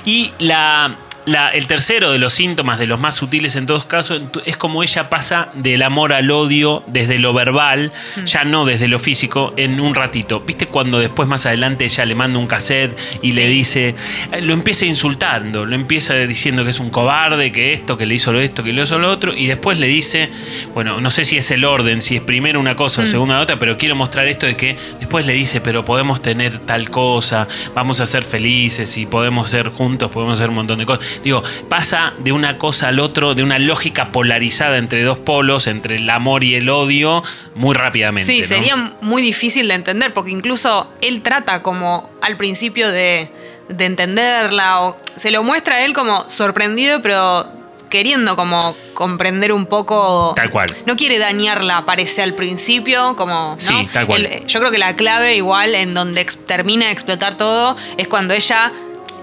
Y 0.04 0.32
la. 0.38 0.96
La- 1.28 1.50
el 1.50 1.66
tercero 1.66 2.10
de 2.10 2.18
los 2.18 2.32
síntomas, 2.32 2.78
de 2.78 2.86
los 2.86 2.98
más 2.98 3.14
sutiles 3.14 3.56
en 3.56 3.66
todos 3.66 3.84
casos, 3.86 4.22
es 4.46 4.56
como 4.56 4.82
ella 4.82 5.10
pasa 5.10 5.48
del 5.54 5.82
amor 5.82 6.12
al 6.12 6.30
odio 6.30 6.82
desde 6.86 7.18
lo 7.18 7.32
verbal, 7.32 7.92
Mm. 8.16 8.24
ya 8.24 8.44
no 8.44 8.64
desde 8.64 8.88
lo 8.88 8.98
físico, 8.98 9.52
en 9.56 9.78
un 9.80 9.94
ratito. 9.94 10.40
¿Viste 10.40 10.66
cuando 10.66 10.98
después 10.98 11.28
más 11.28 11.46
adelante 11.46 11.84
ella 11.84 12.04
le 12.04 12.14
manda 12.14 12.38
un 12.38 12.46
cassette 12.46 12.98
y 13.22 13.32
le 13.32 13.46
dice, 13.48 13.94
eh, 14.32 14.40
lo 14.40 14.52
empieza 14.54 14.86
insultando, 14.86 15.66
lo 15.66 15.74
empieza 15.74 16.14
diciendo 16.14 16.64
que 16.64 16.70
es 16.70 16.80
un 16.80 16.90
cobarde, 16.90 17.52
que 17.52 17.72
esto, 17.72 17.96
que 17.98 18.06
le 18.06 18.14
hizo 18.14 18.32
lo 18.32 18.40
esto, 18.40 18.62
que 18.64 18.72
le 18.72 18.82
hizo 18.82 18.98
lo 18.98 19.10
otro, 19.10 19.34
y 19.34 19.46
después 19.46 19.78
le 19.78 19.86
dice, 19.86 20.30
bueno, 20.74 21.00
no 21.00 21.10
sé 21.10 21.24
si 21.24 21.36
es 21.36 21.50
el 21.50 21.64
orden, 21.64 22.00
si 22.02 22.16
es 22.16 22.22
primero 22.22 22.58
una 22.60 22.74
cosa 22.76 23.02
o 23.02 23.04
Mm. 23.04 23.08
segunda 23.08 23.40
otra, 23.40 23.58
pero 23.58 23.76
quiero 23.76 23.94
mostrar 23.96 24.28
esto 24.28 24.46
de 24.46 24.56
que 24.56 24.76
después 24.98 25.26
le 25.26 25.34
dice, 25.34 25.60
pero 25.60 25.84
podemos 25.84 26.22
tener 26.22 26.58
tal 26.58 26.90
cosa, 26.90 27.46
vamos 27.74 28.00
a 28.00 28.06
ser 28.06 28.24
felices 28.24 28.96
y 28.96 29.06
podemos 29.06 29.50
ser 29.50 29.68
juntos, 29.68 30.10
podemos 30.10 30.34
hacer 30.38 30.48
un 30.48 30.54
montón 30.56 30.78
de 30.78 30.86
cosas. 30.86 31.17
Digo, 31.22 31.42
pasa 31.68 32.14
de 32.18 32.32
una 32.32 32.58
cosa 32.58 32.88
al 32.88 33.00
otro, 33.00 33.34
de 33.34 33.42
una 33.42 33.58
lógica 33.58 34.12
polarizada 34.12 34.78
entre 34.78 35.02
dos 35.02 35.18
polos, 35.18 35.66
entre 35.66 35.96
el 35.96 36.08
amor 36.10 36.44
y 36.44 36.54
el 36.54 36.68
odio, 36.70 37.22
muy 37.54 37.74
rápidamente. 37.74 38.30
Sí, 38.32 38.40
¿no? 38.42 38.46
sería 38.46 38.76
muy 39.00 39.22
difícil 39.22 39.68
de 39.68 39.74
entender, 39.74 40.12
porque 40.14 40.30
incluso 40.30 40.90
él 41.00 41.22
trata 41.22 41.62
como 41.62 42.10
al 42.22 42.36
principio 42.36 42.90
de, 42.90 43.30
de 43.68 43.84
entenderla, 43.84 44.80
o 44.82 44.96
se 45.16 45.30
lo 45.30 45.42
muestra 45.42 45.76
a 45.76 45.84
él 45.84 45.92
como 45.92 46.28
sorprendido, 46.28 47.02
pero 47.02 47.46
queriendo 47.90 48.36
como 48.36 48.76
comprender 48.92 49.50
un 49.52 49.64
poco. 49.64 50.34
Tal 50.36 50.50
cual. 50.50 50.68
No 50.84 50.94
quiere 50.96 51.18
dañarla, 51.18 51.86
parece 51.86 52.22
al 52.22 52.34
principio, 52.34 53.16
como. 53.16 53.52
¿no? 53.54 53.56
Sí, 53.58 53.88
tal 53.92 54.06
cual. 54.06 54.28
Yo 54.46 54.60
creo 54.60 54.70
que 54.70 54.76
la 54.78 54.94
clave, 54.94 55.36
igual, 55.36 55.74
en 55.74 55.94
donde 55.94 56.20
ex- 56.20 56.44
termina 56.46 56.86
de 56.86 56.92
explotar 56.92 57.36
todo, 57.38 57.76
es 57.96 58.06
cuando 58.06 58.34
ella 58.34 58.72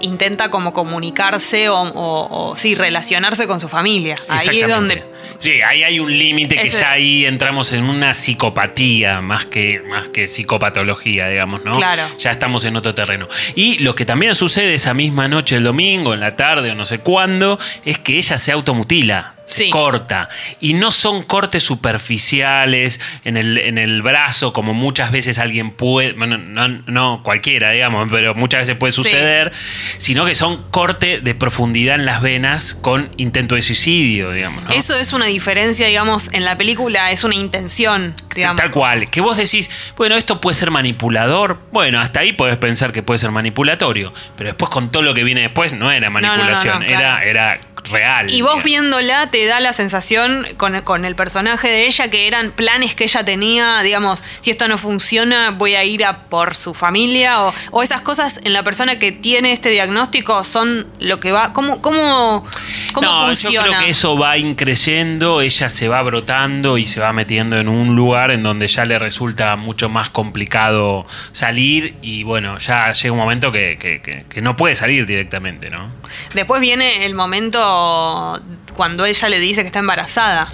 intenta 0.02 0.50
como 0.50 0.74
comunicarse 0.74 1.70
o, 1.70 1.82
o- 1.82 2.50
o, 2.52 2.58
sí, 2.58 2.76
relacionarse 2.76 3.48
con 3.48 3.60
su 3.60 3.68
familia. 3.68 4.16
Ahí 4.28 4.62
es 4.62 4.68
donde 4.68 5.04
Sí, 5.42 5.60
ahí 5.68 5.84
hay 5.84 6.00
un 6.00 6.10
límite 6.18 6.56
que 6.56 6.68
Ese- 6.68 6.80
ya 6.80 6.92
ahí 6.92 7.26
entramos 7.26 7.72
en 7.74 7.84
una 7.84 8.14
psicopatía 8.14 9.22
más 9.22 9.46
que, 9.46 9.82
más 9.90 10.08
que 10.10 10.28
psicopatología, 10.28 11.28
digamos, 11.28 11.64
¿no? 11.64 11.78
Claro. 11.78 12.04
Ya 12.18 12.32
estamos 12.32 12.64
en 12.66 12.78
otro 12.78 12.96
terreno. 12.96 13.28
Y 13.56 13.80
lo 13.80 13.96
que 13.96 14.06
también 14.06 14.34
sucede 14.36 14.74
esa 14.76 14.94
misma 14.94 15.28
noche, 15.28 15.58
el 15.58 15.64
domingo, 15.64 16.14
en 16.14 16.22
la 16.22 16.36
tarde 16.36 16.72
o 16.72 16.76
no 16.76 16.86
sé 16.86 17.00
cuándo, 17.00 17.60
es 17.84 17.98
que 17.98 18.18
ella 18.18 18.38
se 18.38 18.52
automutila. 18.54 19.35
Sí. 19.48 19.70
corta. 19.70 20.28
Y 20.60 20.74
no 20.74 20.92
son 20.92 21.24
cortes 21.24 21.64
superficiales 21.64 23.00
en 23.24 23.38
el, 23.38 23.58
en 23.58 23.78
el 23.78 24.02
brazo, 24.02 24.54
como 24.54 24.74
muchas 24.74 25.12
veces 25.12 25.38
alguien 25.40 25.72
puede. 25.72 26.14
Bueno, 26.14 26.38
no, 26.38 26.68
no 26.68 27.22
cualquiera, 27.24 27.72
digamos, 27.72 28.08
pero 28.12 28.34
muchas 28.36 28.62
veces 28.62 28.76
puede 28.76 28.92
Sí. 28.92 29.04
suceder. 29.04 29.52
Sino 29.98 30.26
que 30.26 30.36
son 30.36 30.64
corte 30.72 31.22
de 31.22 31.36
profundidad 31.36 31.96
en 31.96 32.06
las 32.06 32.22
venas 32.22 32.76
con 32.76 33.10
intento 33.18 33.56
de 33.56 33.62
suicidio, 33.62 34.32
digamos. 34.32 34.64
¿no? 34.64 34.70
Eso 34.72 34.96
es 34.96 35.14
una 35.14 35.26
diferencia, 35.26 35.88
digamos, 35.88 36.30
en 36.34 36.44
la 36.46 36.58
película, 36.58 37.12
es 37.12 37.24
una 37.24 37.36
intención, 37.36 38.14
digamos. 38.36 38.62
Tal 38.62 38.72
cual. 38.72 39.10
Que 39.10 39.22
vos 39.22 39.38
decís, 39.38 39.70
bueno, 39.98 40.16
esto 40.16 40.42
puede 40.42 40.56
ser 40.56 40.72
manipulador. 40.72 41.60
Bueno, 41.72 42.00
hasta 42.00 42.22
ahí 42.22 42.34
podés 42.34 42.58
pensar 42.58 42.92
que 42.92 43.04
puede 43.04 43.18
ser 43.20 43.32
manipulatorio. 43.32 44.14
Pero 44.38 44.50
después 44.50 44.70
con 44.72 44.92
todo 44.92 45.04
lo 45.04 45.14
que 45.14 45.24
viene 45.24 45.42
después 45.42 45.74
no 45.74 45.92
era 45.92 46.10
no, 46.10 46.20
no, 46.20 46.28
manipulación, 46.28 46.84
era, 46.84 47.24
era 47.24 47.60
real. 47.90 48.30
Y 48.30 48.42
vos 48.42 48.64
viéndola 48.64 49.30
te 49.32 49.46
da 49.46 49.60
la 49.60 49.74
sensación 49.74 50.46
con, 50.58 50.80
con 50.82 51.06
el 51.06 51.16
personaje 51.16 51.68
de 51.68 51.86
ella 51.88 52.10
que 52.10 52.28
eran 52.28 52.52
planes 52.52 52.96
que 52.96 53.06
ella 53.06 53.24
tenía, 53.26 53.82
digamos, 53.82 54.24
si 54.42 54.52
esto 54.52 54.68
no 54.68 54.78
funciona 54.78 55.52
voy 55.52 55.76
a 55.76 55.84
ir 55.84 56.04
a 56.06 56.24
por 56.24 56.56
su 56.56 56.74
familia 56.74 57.42
o, 57.44 57.54
o 57.72 57.84
esas 57.84 58.02
cosas 58.02 58.40
en 58.44 58.54
la 58.54 58.64
persona 58.64 59.00
que 59.00 59.12
tiene 59.12 59.52
este 59.52 59.70
diagnóstico 59.70 60.44
son 60.44 60.88
lo 61.00 61.20
que 61.20 61.32
va, 61.32 61.54
¿cómo, 61.54 61.82
cómo, 61.82 62.46
cómo 62.94 63.08
no, 63.12 63.26
funciona? 63.28 63.56
yo 63.68 63.72
creo 63.74 63.80
que 63.86 63.90
eso 63.92 64.18
va 64.18 64.38
increyendo, 64.38 65.42
ella 65.42 65.70
se 65.70 65.88
va 65.88 66.02
brotando 66.04 66.78
y 66.78 66.86
se 66.86 67.00
va 67.00 67.14
metiendo 67.14 67.58
en 67.58 67.68
un 67.68 67.96
lugar 67.96 68.32
en 68.32 68.44
donde 68.44 68.68
ya 68.68 68.86
le 68.86 69.00
resulta 69.00 69.56
mucho 69.56 69.90
más 69.90 70.10
complicado 70.10 71.06
salir 71.32 71.96
y 72.02 72.24
bueno, 72.24 72.58
ya 72.58 72.92
llega 72.94 73.12
un 73.14 73.20
momento 73.20 73.52
que, 73.52 73.78
que- 73.80 74.02
que- 74.02 74.26
que 74.30 74.42
no 74.42 74.56
puede 74.56 74.76
salir 74.76 75.06
directamente, 75.06 75.70
¿no? 75.70 75.92
Después 76.34 76.62
viene 76.62 77.06
el 77.06 77.14
momento 77.16 77.62
cuando 78.76 79.06
ella 79.06 79.30
le 79.30 79.40
dice 79.40 79.62
que 79.62 79.68
está 79.68 79.80
embarazada. 79.80 80.48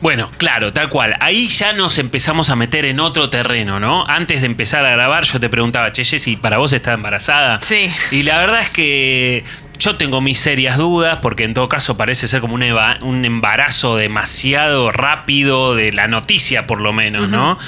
Bueno, 0.00 0.30
claro, 0.38 0.72
tal 0.72 0.88
cual. 0.88 1.16
Ahí 1.20 1.48
ya 1.48 1.72
nos 1.74 1.98
empezamos 1.98 2.48
a 2.50 2.56
meter 2.56 2.84
en 2.86 2.98
otro 3.00 3.28
terreno, 3.30 3.78
¿no? 3.78 4.06
Antes 4.08 4.40
de 4.40 4.46
empezar 4.46 4.84
a 4.86 4.90
grabar, 4.90 5.24
yo 5.24 5.38
te 5.38 5.48
preguntaba, 5.50 5.92
che, 5.92 6.04
Jessy, 6.04 6.36
¿para 6.36 6.58
vos 6.58 6.72
está 6.72 6.92
embarazada? 6.94 7.60
Sí. 7.60 7.90
Y 8.10 8.22
la 8.22 8.38
verdad 8.38 8.60
es 8.60 8.70
que 8.70 9.44
yo 9.78 9.96
tengo 9.96 10.20
mis 10.20 10.38
serias 10.40 10.78
dudas, 10.78 11.18
porque 11.20 11.44
en 11.44 11.52
todo 11.54 11.68
caso 11.68 11.96
parece 11.96 12.26
ser 12.26 12.40
como 12.40 12.54
un, 12.54 12.62
eva- 12.62 12.98
un 13.02 13.24
embarazo 13.24 13.96
demasiado 13.96 14.90
rápido 14.90 15.74
de 15.74 15.92
la 15.92 16.08
noticia, 16.08 16.66
por 16.66 16.80
lo 16.80 16.92
menos, 16.92 17.28
¿no? 17.28 17.58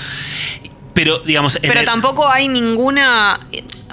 Pero, 0.94 1.18
digamos. 1.20 1.58
Pero 1.60 1.84
tampoco 1.84 2.28
hay 2.30 2.48
ninguna. 2.48 3.38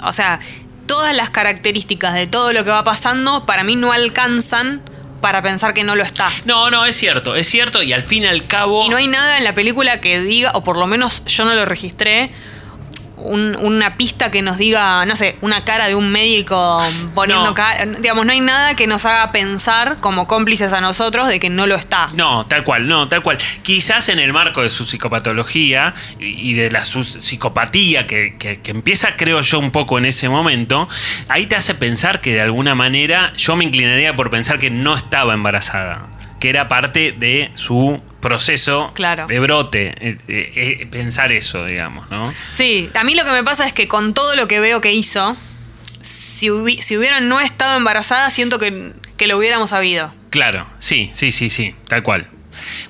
O 0.02 0.12
sea, 0.12 0.40
todas 0.86 1.14
las 1.14 1.30
características 1.30 2.14
de 2.14 2.26
todo 2.26 2.52
lo 2.52 2.64
que 2.64 2.70
va 2.70 2.82
pasando 2.82 3.44
para 3.46 3.62
mí 3.62 3.76
no 3.76 3.92
alcanzan 3.92 4.82
para 5.20 5.42
pensar 5.42 5.74
que 5.74 5.84
no 5.84 5.96
lo 5.96 6.02
está. 6.02 6.30
No, 6.44 6.70
no, 6.70 6.84
es 6.84 6.96
cierto, 6.96 7.34
es 7.34 7.46
cierto, 7.48 7.82
y 7.82 7.92
al 7.92 8.02
fin 8.02 8.24
y 8.24 8.26
al 8.26 8.46
cabo. 8.46 8.84
Y 8.84 8.88
no 8.88 8.96
hay 8.96 9.06
nada 9.06 9.38
en 9.38 9.44
la 9.44 9.54
película 9.54 10.00
que 10.00 10.20
diga, 10.20 10.52
o 10.54 10.62
por 10.62 10.76
lo 10.76 10.86
menos 10.86 11.24
yo 11.26 11.44
no 11.44 11.54
lo 11.54 11.64
registré, 11.64 12.30
un- 13.22 13.56
una 13.56 13.96
pista 13.96 14.30
que 14.30 14.42
nos 14.42 14.58
diga, 14.58 15.04
no 15.06 15.16
sé, 15.16 15.36
una 15.40 15.64
cara 15.64 15.88
de 15.88 15.94
un 15.94 16.10
médico 16.10 16.80
poniendo 17.14 17.46
No. 17.46 17.54
cara. 17.54 17.84
Digamos, 18.00 18.24
no 18.26 18.32
hay 18.32 18.40
nada 18.40 18.74
que 18.76 18.86
nos 18.86 19.04
haga 19.06 19.32
pensar 19.32 19.98
como 20.00 20.26
cómplices 20.26 20.72
a 20.72 20.80
nosotros 20.80 21.28
de 21.28 21.40
que 21.40 21.50
no 21.50 21.66
lo 21.66 21.74
está. 21.76 22.08
No, 22.14 22.46
tal 22.46 22.64
cual, 22.64 22.86
no, 22.88 23.08
tal 23.08 23.22
cual. 23.22 23.38
Quizás 23.62 24.08
en 24.08 24.18
el 24.18 24.32
marco 24.32 24.62
de 24.62 24.70
su 24.70 24.84
psicopatología 24.84 25.94
y 26.18 26.54
de 26.54 26.70
la 26.70 26.84
su 26.84 27.02
psicopatía 27.04 28.06
que, 28.06 28.36
que- 28.38 28.60
que 28.60 28.70
empieza, 28.70 29.16
creo 29.16 29.40
yo, 29.40 29.58
un 29.58 29.70
poco 29.70 29.98
en 29.98 30.06
ese 30.06 30.28
momento, 30.28 30.88
ahí 31.28 31.46
te 31.46 31.56
hace 31.56 31.74
pensar 31.74 32.20
que 32.20 32.32
de 32.34 32.40
alguna 32.40 32.74
manera 32.74 33.32
yo 33.36 33.56
me 33.56 33.64
inclinaría 33.64 34.14
por 34.16 34.30
pensar 34.30 34.58
que 34.58 34.70
no 34.70 34.96
estaba 34.96 35.34
embarazada, 35.34 36.08
que 36.40 36.50
era 36.50 36.68
parte 36.68 37.12
de 37.12 37.50
su 37.54 38.00
proceso 38.20 38.92
Claro. 38.94 39.26
de 39.26 39.38
brote, 39.38 39.94
eh, 40.00 40.16
eh, 40.28 40.52
eh, 40.80 40.86
pensar 40.90 41.30
eso, 41.32 41.64
digamos, 41.64 42.10
¿no? 42.10 42.32
Sí, 42.52 42.90
a 42.94 43.04
mí 43.04 43.14
lo 43.14 43.24
que 43.24 43.30
me 43.32 43.44
pasa 43.44 43.66
es 43.66 43.72
que 43.72 43.86
con 43.88 44.14
todo 44.14 44.34
lo 44.36 44.48
que 44.48 44.60
veo 44.60 44.80
que 44.80 44.92
hizo, 44.92 45.36
si, 46.00 46.48
hubi- 46.48 46.80
si 46.80 46.96
hubiera 46.96 47.20
no 47.20 47.40
estado 47.40 47.76
embarazada, 47.76 48.30
siento 48.30 48.58
que, 48.58 48.92
que 49.16 49.26
lo 49.26 49.36
hubiéramos 49.38 49.70
sabido. 49.70 50.12
Claro, 50.30 50.66
sí, 50.78 51.10
sí, 51.14 51.32
sí, 51.32 51.48
sí, 51.50 51.74
tal 51.88 52.02
cual. 52.02 52.28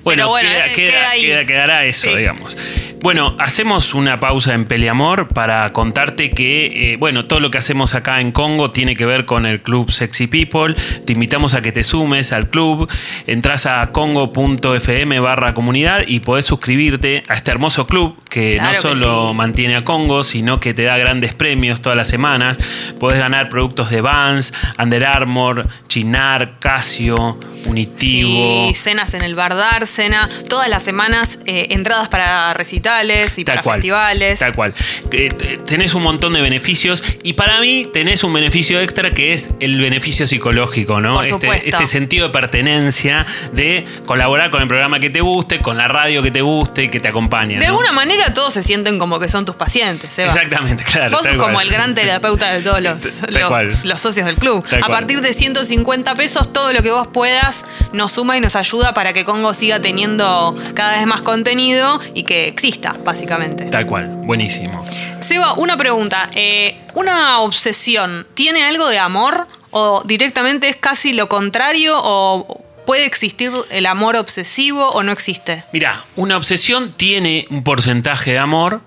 Bueno, 0.03 0.29
bueno, 0.29 0.49
queda- 0.49 0.67
eh, 0.67 0.73
queda- 0.73 1.11
queda 1.13 1.45
quedará 1.45 1.85
eso, 1.85 2.09
Sí. 2.11 2.17
digamos. 2.17 2.57
Bueno, 3.01 3.33
hacemos 3.39 3.93
una 3.93 4.19
pausa 4.19 4.53
en 4.53 4.65
Peleamor 4.65 5.29
para 5.29 5.69
contarte 5.71 6.31
que, 6.31 6.91
eh, 6.91 6.97
bueno, 6.97 7.25
todo 7.25 7.39
lo 7.39 7.49
que 7.49 7.57
hacemos 7.57 7.95
acá 7.95 8.19
en 8.19 8.33
Congo 8.33 8.71
tiene 8.71 8.93
que 8.93 9.05
ver 9.05 9.23
con 9.23 9.45
el 9.45 9.61
club 9.61 9.89
Sexy 9.89 10.27
People. 10.27 10.75
Te 11.05 11.13
invitamos 11.13 11.53
a 11.53 11.61
que 11.61 11.71
te 11.71 11.83
sumes 11.83 12.33
al 12.33 12.49
club. 12.49 12.91
Entras 13.25 13.65
a 13.65 13.93
congo.fm 13.93 15.17
barra 15.21 15.53
comunidad 15.53 16.03
y 16.07 16.19
podés 16.19 16.43
suscribirte 16.43 17.23
a 17.29 17.35
este 17.35 17.51
hermoso 17.51 17.87
club 17.87 18.17
que 18.29 18.55
Claro 18.55 18.67
no 18.67 18.73
que 18.73 18.81
solo 18.81 19.29
sí. 19.29 19.33
mantiene 19.35 19.77
a 19.77 19.85
Congo, 19.85 20.23
sino 20.25 20.59
que 20.59 20.73
te 20.73 20.83
da 20.83 20.97
grandes 20.97 21.33
premios 21.33 21.81
todas 21.81 21.97
las 21.97 22.09
semanas. 22.09 22.57
Podés 22.99 23.19
ganar 23.19 23.47
productos 23.47 23.91
de 23.91 24.01
Vans, 24.01 24.53
Under 24.77 25.05
Armour, 25.05 25.67
Chinar, 25.87 26.59
Casio, 26.59 27.39
Unitivo. 27.65 28.67
Sí, 28.67 28.73
cenas 28.73 29.13
en 29.13 29.21
el 29.21 29.35
bar 29.35 29.55
Dársena, 29.55 30.29
todas 30.49 30.67
las 30.67 30.83
semanas 30.83 31.39
eh, 31.45 31.67
entradas 31.71 32.09
para 32.09 32.53
recitales 32.89 33.37
y 33.37 33.45
para 33.45 33.63
festivales. 33.63 34.39
Tal 34.39 34.53
cual. 34.55 34.73
Eh, 35.11 35.29
tenés 35.65 35.93
un 35.93 36.03
montón 36.03 36.33
de 36.33 36.41
beneficios 36.41 37.03
y 37.23 37.33
para 37.33 37.59
mí 37.59 37.87
tenés 37.93 38.23
un 38.23 38.33
beneficio 38.33 38.79
extra 38.81 39.11
que 39.11 39.33
es 39.33 39.49
el 39.59 39.79
beneficio 39.79 40.27
psicológico, 40.27 41.01
¿no? 41.01 41.15
Por 41.15 41.25
este, 41.25 41.69
este 41.69 41.85
sentido 41.85 42.27
de 42.27 42.33
pertenencia, 42.33 43.25
de 43.53 43.85
colaborar 44.05 44.49
con 44.51 44.61
el 44.61 44.67
programa 44.67 44.99
que 44.99 45.09
te 45.09 45.21
guste, 45.21 45.59
con 45.59 45.77
la 45.77 45.87
radio 45.87 46.21
que 46.23 46.31
te 46.31 46.41
guste 46.41 46.83
y 46.83 46.89
que 46.89 46.99
te 46.99 47.07
acompañe. 47.07 47.55
De 47.55 47.65
¿no? 47.65 47.71
alguna 47.73 47.91
manera 47.91 48.33
todos 48.33 48.53
se 48.53 48.63
sienten 48.63 48.99
como 48.99 49.19
que 49.19 49.29
son 49.29 49.45
tus 49.45 49.55
pacientes, 49.55 50.13
Seba. 50.13 50.29
Exactamente, 50.29 50.83
claro. 50.83 51.11
Vos 51.11 51.21
tal 51.21 51.33
sos 51.33 51.41
como 51.41 51.53
cual. 51.55 51.67
el 51.67 51.73
gran 51.73 51.95
terapeuta 51.95 52.51
de 52.53 52.61
todos 52.61 52.81
los, 52.81 52.99
Tal 53.21 53.33
los- 53.33 53.47
cual. 53.47 53.71
los 53.83 54.01
socios 54.01 54.25
del 54.25 54.35
club. 54.35 54.65
Tal 54.67 54.79
a 54.83 54.87
cual. 54.87 54.91
partir 54.99 55.21
de 55.21 55.33
150 55.33 56.15
pesos, 56.15 56.51
todo 56.53 56.73
lo 56.73 56.81
que 56.83 56.91
vos 56.91 57.07
puedas 57.07 57.65
nos 57.93 58.11
suma 58.13 58.37
y 58.37 58.41
nos 58.41 58.55
ayuda 58.55 58.93
para 58.93 59.13
que 59.13 59.25
Congo 59.25 59.53
siga 59.53 59.79
teniendo 59.79 60.57
cada 60.73 60.97
vez 60.97 61.05
más 61.05 61.21
contenido 61.21 61.99
y 62.13 62.23
que 62.23 62.47
exista, 62.47 62.78
básicamente. 63.03 63.65
Tal 63.65 63.85
cual, 63.85 64.07
buenísimo. 64.07 64.83
Seba, 65.19 65.53
una 65.53 65.77
pregunta. 65.77 66.29
Eh, 66.35 66.77
¿Una 66.93 67.39
obsesión 67.39 68.27
tiene 68.33 68.63
algo 68.63 68.87
de 68.87 68.99
amor 68.99 69.47
o 69.71 70.01
directamente 70.05 70.69
es 70.69 70.75
casi 70.75 71.13
lo 71.13 71.29
contrario 71.29 71.95
o 71.97 72.63
puede 72.85 73.05
existir 73.05 73.51
el 73.69 73.85
amor 73.85 74.15
obsesivo 74.15 74.89
o 74.89 75.03
no 75.03 75.11
existe? 75.11 75.63
Mira, 75.71 76.03
una 76.15 76.37
obsesión 76.37 76.93
tiene 76.93 77.45
un 77.51 77.63
porcentaje 77.63 78.31
de 78.31 78.39
amor, 78.39 78.81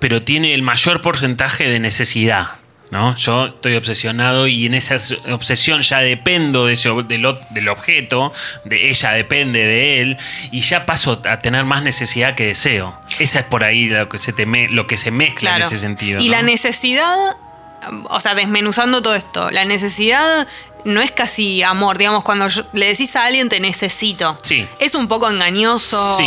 pero 0.00 0.22
tiene 0.22 0.54
el 0.54 0.62
mayor 0.62 1.00
porcentaje 1.00 1.68
de 1.68 1.78
necesidad. 1.78 2.48
¿No? 2.90 3.14
Yo 3.16 3.46
estoy 3.46 3.76
obsesionado 3.76 4.46
y 4.46 4.66
en 4.66 4.74
esa 4.74 4.96
obsesión 5.32 5.82
ya 5.82 5.98
dependo 5.98 6.66
de 6.66 6.72
ese, 6.74 6.90
del, 7.04 7.26
del 7.50 7.68
objeto, 7.68 8.32
de 8.64 8.88
ella 8.90 9.10
depende 9.12 9.60
de 9.60 10.00
él, 10.00 10.16
y 10.52 10.60
ya 10.60 10.86
paso 10.86 11.20
a 11.28 11.38
tener 11.40 11.64
más 11.64 11.82
necesidad 11.82 12.34
que 12.34 12.46
deseo. 12.46 12.98
Esa 13.18 13.40
es 13.40 13.44
por 13.44 13.64
ahí 13.64 13.88
lo 13.88 14.08
que 14.08 14.18
se, 14.18 14.32
te 14.32 14.46
me- 14.46 14.68
lo 14.68 14.86
que 14.86 14.96
se 14.96 15.10
mezcla 15.10 15.50
Claro. 15.50 15.56
en 15.64 15.66
ese 15.66 15.78
sentido. 15.78 16.20
Y 16.20 16.26
¿no? 16.26 16.32
la 16.32 16.42
necesidad, 16.42 17.14
o 18.10 18.20
sea, 18.20 18.34
desmenuzando 18.34 19.02
todo 19.02 19.14
esto, 19.14 19.50
la 19.50 19.64
necesidad 19.64 20.46
no 20.84 21.00
es 21.00 21.10
casi 21.12 21.62
amor, 21.62 21.98
digamos, 21.98 22.22
cuando 22.24 22.48
yo- 22.48 22.64
le 22.72 22.86
decís 22.86 23.14
a 23.16 23.24
alguien 23.26 23.48
te 23.48 23.60
necesito. 23.60 24.38
Sí. 24.42 24.66
Es 24.78 24.94
un 24.94 25.08
poco 25.08 25.28
engañoso 25.28 26.16
Sí. 26.16 26.26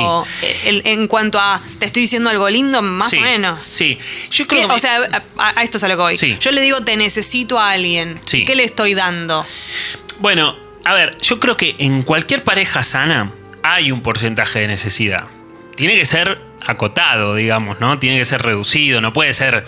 en 0.63 1.07
cuanto 1.07 1.39
a 1.39 1.61
te 1.79 1.85
estoy 1.85 2.03
diciendo 2.03 2.29
algo 2.29 2.49
lindo, 2.49 2.81
más 2.81 3.09
Sí, 3.11 3.17
o 3.17 3.21
menos. 3.21 3.65
Sí, 3.65 3.97
yo 4.31 4.47
creo 4.47 4.67
que- 4.67 4.73
O 4.75 4.79
sea, 4.79 5.23
a, 5.37 5.59
a 5.59 5.63
esto 5.63 5.77
es 5.77 5.83
a 5.83 5.87
lo 5.87 5.95
que 5.95 6.01
voy. 6.01 6.17
Sí. 6.17 6.37
Yo 6.39 6.51
le 6.51 6.61
digo 6.61 6.81
te 6.81 6.95
necesito 6.97 7.59
a 7.59 7.71
alguien. 7.71 8.19
Sí. 8.25 8.45
¿Qué 8.45 8.55
le 8.55 8.63
estoy 8.63 8.93
dando? 8.93 9.45
Bueno, 10.19 10.55
a 10.85 10.93
ver, 10.93 11.17
yo 11.21 11.39
creo 11.39 11.57
que 11.57 11.75
en 11.79 12.03
cualquier 12.03 12.43
pareja 12.43 12.83
sana 12.83 13.31
hay 13.63 13.91
un 13.91 14.01
porcentaje 14.01 14.59
de 14.59 14.67
necesidad. 14.67 15.25
Tiene 15.75 15.95
que 15.95 16.05
ser 16.05 16.41
acotado, 16.65 17.35
digamos, 17.35 17.79
¿no? 17.79 17.97
Tiene 17.97 18.19
que 18.19 18.25
ser 18.25 18.41
reducido, 18.43 19.01
no 19.01 19.13
puede 19.13 19.33
ser 19.33 19.65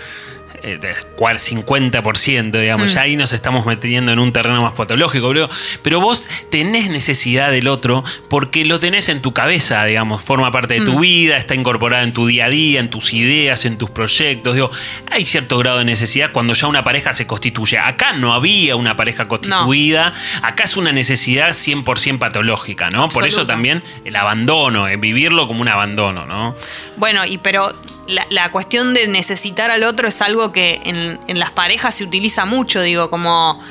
eh, 0.64 0.78
de 0.82 0.94
cual 1.16 1.38
50%, 1.40 2.52
digamos. 2.60 2.92
Mm. 2.92 2.96
Ya 2.96 3.02
ahí 3.02 3.16
nos 3.16 3.34
estamos 3.34 3.66
metiendo 3.66 4.12
en 4.12 4.20
un 4.20 4.32
terreno 4.32 4.62
más 4.62 4.74
patológico, 4.74 5.30
creo. 5.30 5.50
Pero 5.82 6.00
vos 6.00 6.24
tenés 6.50 6.90
necesidad 6.90 7.52
del 7.52 7.68
otro 7.68 8.04
porque 8.30 8.66
lo 8.66 8.80
tenés 8.80 9.10
en 9.10 9.22
tu 9.22 9.34
cabeza, 9.34 9.84
digamos. 9.86 10.24
Forma 10.24 10.52
parte 10.52 10.76
de 10.76 10.80
Mm. 10.82 10.86
tu 10.86 11.00
vida, 11.00 11.38
está 11.38 11.54
incorporada 11.56 12.04
en 12.04 12.14
tu 12.14 12.26
día 12.28 12.46
a 12.46 12.50
día, 12.50 12.80
en 12.80 12.90
tus 12.90 13.14
ideas, 13.14 13.66
en 13.66 13.78
tus 13.78 13.90
proyectos. 13.90 14.56
Digo, 14.56 14.70
hay 15.12 15.26
cierto 15.26 15.58
grado 15.58 15.80
de 15.80 15.86
necesidad 15.86 16.32
cuando 16.32 16.54
ya 16.54 16.68
una 16.68 16.84
pareja 16.86 17.12
se 17.14 17.28
constituye. 17.28 17.78
Acá 17.78 18.14
no 18.14 18.34
había 18.34 18.76
una 18.78 18.96
pareja 18.96 19.26
constituida. 19.26 20.14
Acá 20.44 20.64
es 20.64 20.78
una 20.78 20.94
necesidad 20.94 21.50
100% 21.54 22.20
patológica, 22.20 22.90
¿no? 22.90 23.10
Por 23.10 23.28
eso 23.28 23.46
también 23.46 23.84
el 24.06 24.16
abandono, 24.16 24.88
eh, 24.88 24.96
vivirlo 24.96 25.46
como 25.48 25.62
un 25.62 25.68
abandono, 25.68 26.26
¿no? 26.26 26.56
Bueno, 26.96 27.26
y 27.26 27.38
pero 27.40 27.74
la, 28.08 28.26
la 28.30 28.50
cuestión 28.52 28.94
de 28.94 29.08
necesitar 29.10 29.72
al 29.72 29.84
otro 29.84 30.08
es 30.08 30.22
algo 30.22 30.53
que 30.54 30.80
en, 30.86 31.40
las 31.40 31.52
parejas 31.52 31.96
se 31.96 32.04
utiliza 32.04 32.46
mucho, 32.46 32.82
digo, 32.82 33.10
como 33.10 33.62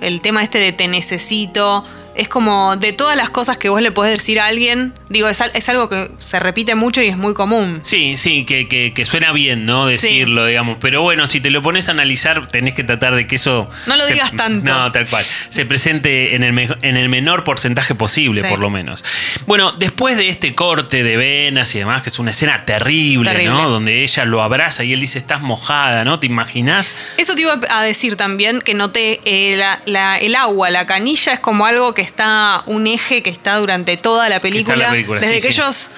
el 0.00 0.20
tema 0.22 0.42
este 0.42 0.58
de 0.58 0.72
te 0.72 0.88
necesito. 0.88 1.84
Es 2.14 2.28
como 2.28 2.76
de 2.76 2.92
todas 2.92 3.16
las 3.16 3.30
cosas 3.30 3.58
que 3.58 3.68
vos 3.68 3.82
le 3.82 3.92
podés 3.92 4.18
decir 4.18 4.40
a 4.40 4.46
alguien, 4.46 4.94
digo, 5.10 5.28
es, 5.28 5.42
es 5.52 5.68
algo 5.68 5.90
que 5.90 6.10
se 6.18 6.40
repite 6.40 6.74
mucho 6.74 7.02
y 7.02 7.08
es 7.08 7.16
muy 7.18 7.34
común. 7.34 7.80
Sí, 7.82 8.16
sí, 8.16 8.46
que, 8.46 8.66
que- 8.68 8.94
que 8.94 9.04
suena 9.04 9.32
bien, 9.32 9.66
¿no? 9.66 9.86
Decirlo, 9.86 10.46
digamos. 10.46 10.78
Pero 10.80 11.02
bueno, 11.02 11.26
si 11.26 11.40
te 11.40 11.50
lo 11.50 11.60
pones 11.60 11.88
a 11.88 11.90
analizar, 11.92 12.46
tenés 12.48 12.72
que 12.74 12.84
tratar 12.84 13.14
de 13.14 13.26
que 13.26 13.36
eso. 13.36 13.68
No 13.86 13.96
lo 13.96 14.04
se- 14.06 14.14
digas 14.14 14.32
tanto. 14.36 14.72
No, 14.72 14.90
tal 14.90 15.06
cual. 15.08 15.22
Se 15.50 15.66
presente 15.66 16.34
en 16.34 16.42
el, 16.44 16.52
me- 16.54 16.68
en 16.80 16.96
el 16.96 17.08
menor 17.10 17.44
porcentaje 17.44 17.94
posible, 17.94 18.40
Sí. 18.40 18.46
por 18.48 18.60
lo 18.60 18.70
menos. 18.70 19.04
Bueno, 19.46 19.72
después 19.72 20.16
de 20.16 20.28
este 20.30 20.54
corte 20.54 21.02
de 21.02 21.16
venas 21.16 21.74
y 21.74 21.80
demás, 21.80 22.02
que 22.02 22.08
es 22.08 22.18
una 22.18 22.30
escena 22.30 22.64
terrible, 22.64 23.30
Terrible. 23.30 23.50
¿no? 23.52 23.68
Donde 23.68 24.02
ella 24.04 24.24
lo 24.24 24.42
abraza 24.42 24.84
y 24.84 24.92
él 24.92 25.00
dice, 25.00 25.18
estás 25.18 25.42
mojada, 25.42 26.04
¿no? 26.04 26.20
¿Te 26.20 26.26
imaginás? 26.26 26.92
Eso 27.16 27.34
te 27.34 27.42
iba 27.42 27.58
a 27.68 27.82
decir 27.82 28.16
también 28.16 28.60
que 28.62 28.74
noté 28.74 29.20
eh, 29.24 29.56
la- 29.56 29.82
la- 29.86 30.18
el 30.18 30.36
agua, 30.36 30.70
la 30.70 30.86
canilla 30.86 31.32
es 31.32 31.40
como 31.40 31.66
algo 31.66 31.94
que 31.94 32.02
está, 32.02 32.62
un 32.66 32.86
eje 32.86 33.22
que 33.24 33.30
está 33.30 33.56
durante 33.56 33.96
toda 33.96 34.28
la 34.28 34.38
película. 34.40 34.76
Película, 35.00 35.20
desde 35.20 35.40
sí, 35.40 35.46
que 35.46 35.52
sí. 35.52 35.60
ellos, 35.60 35.90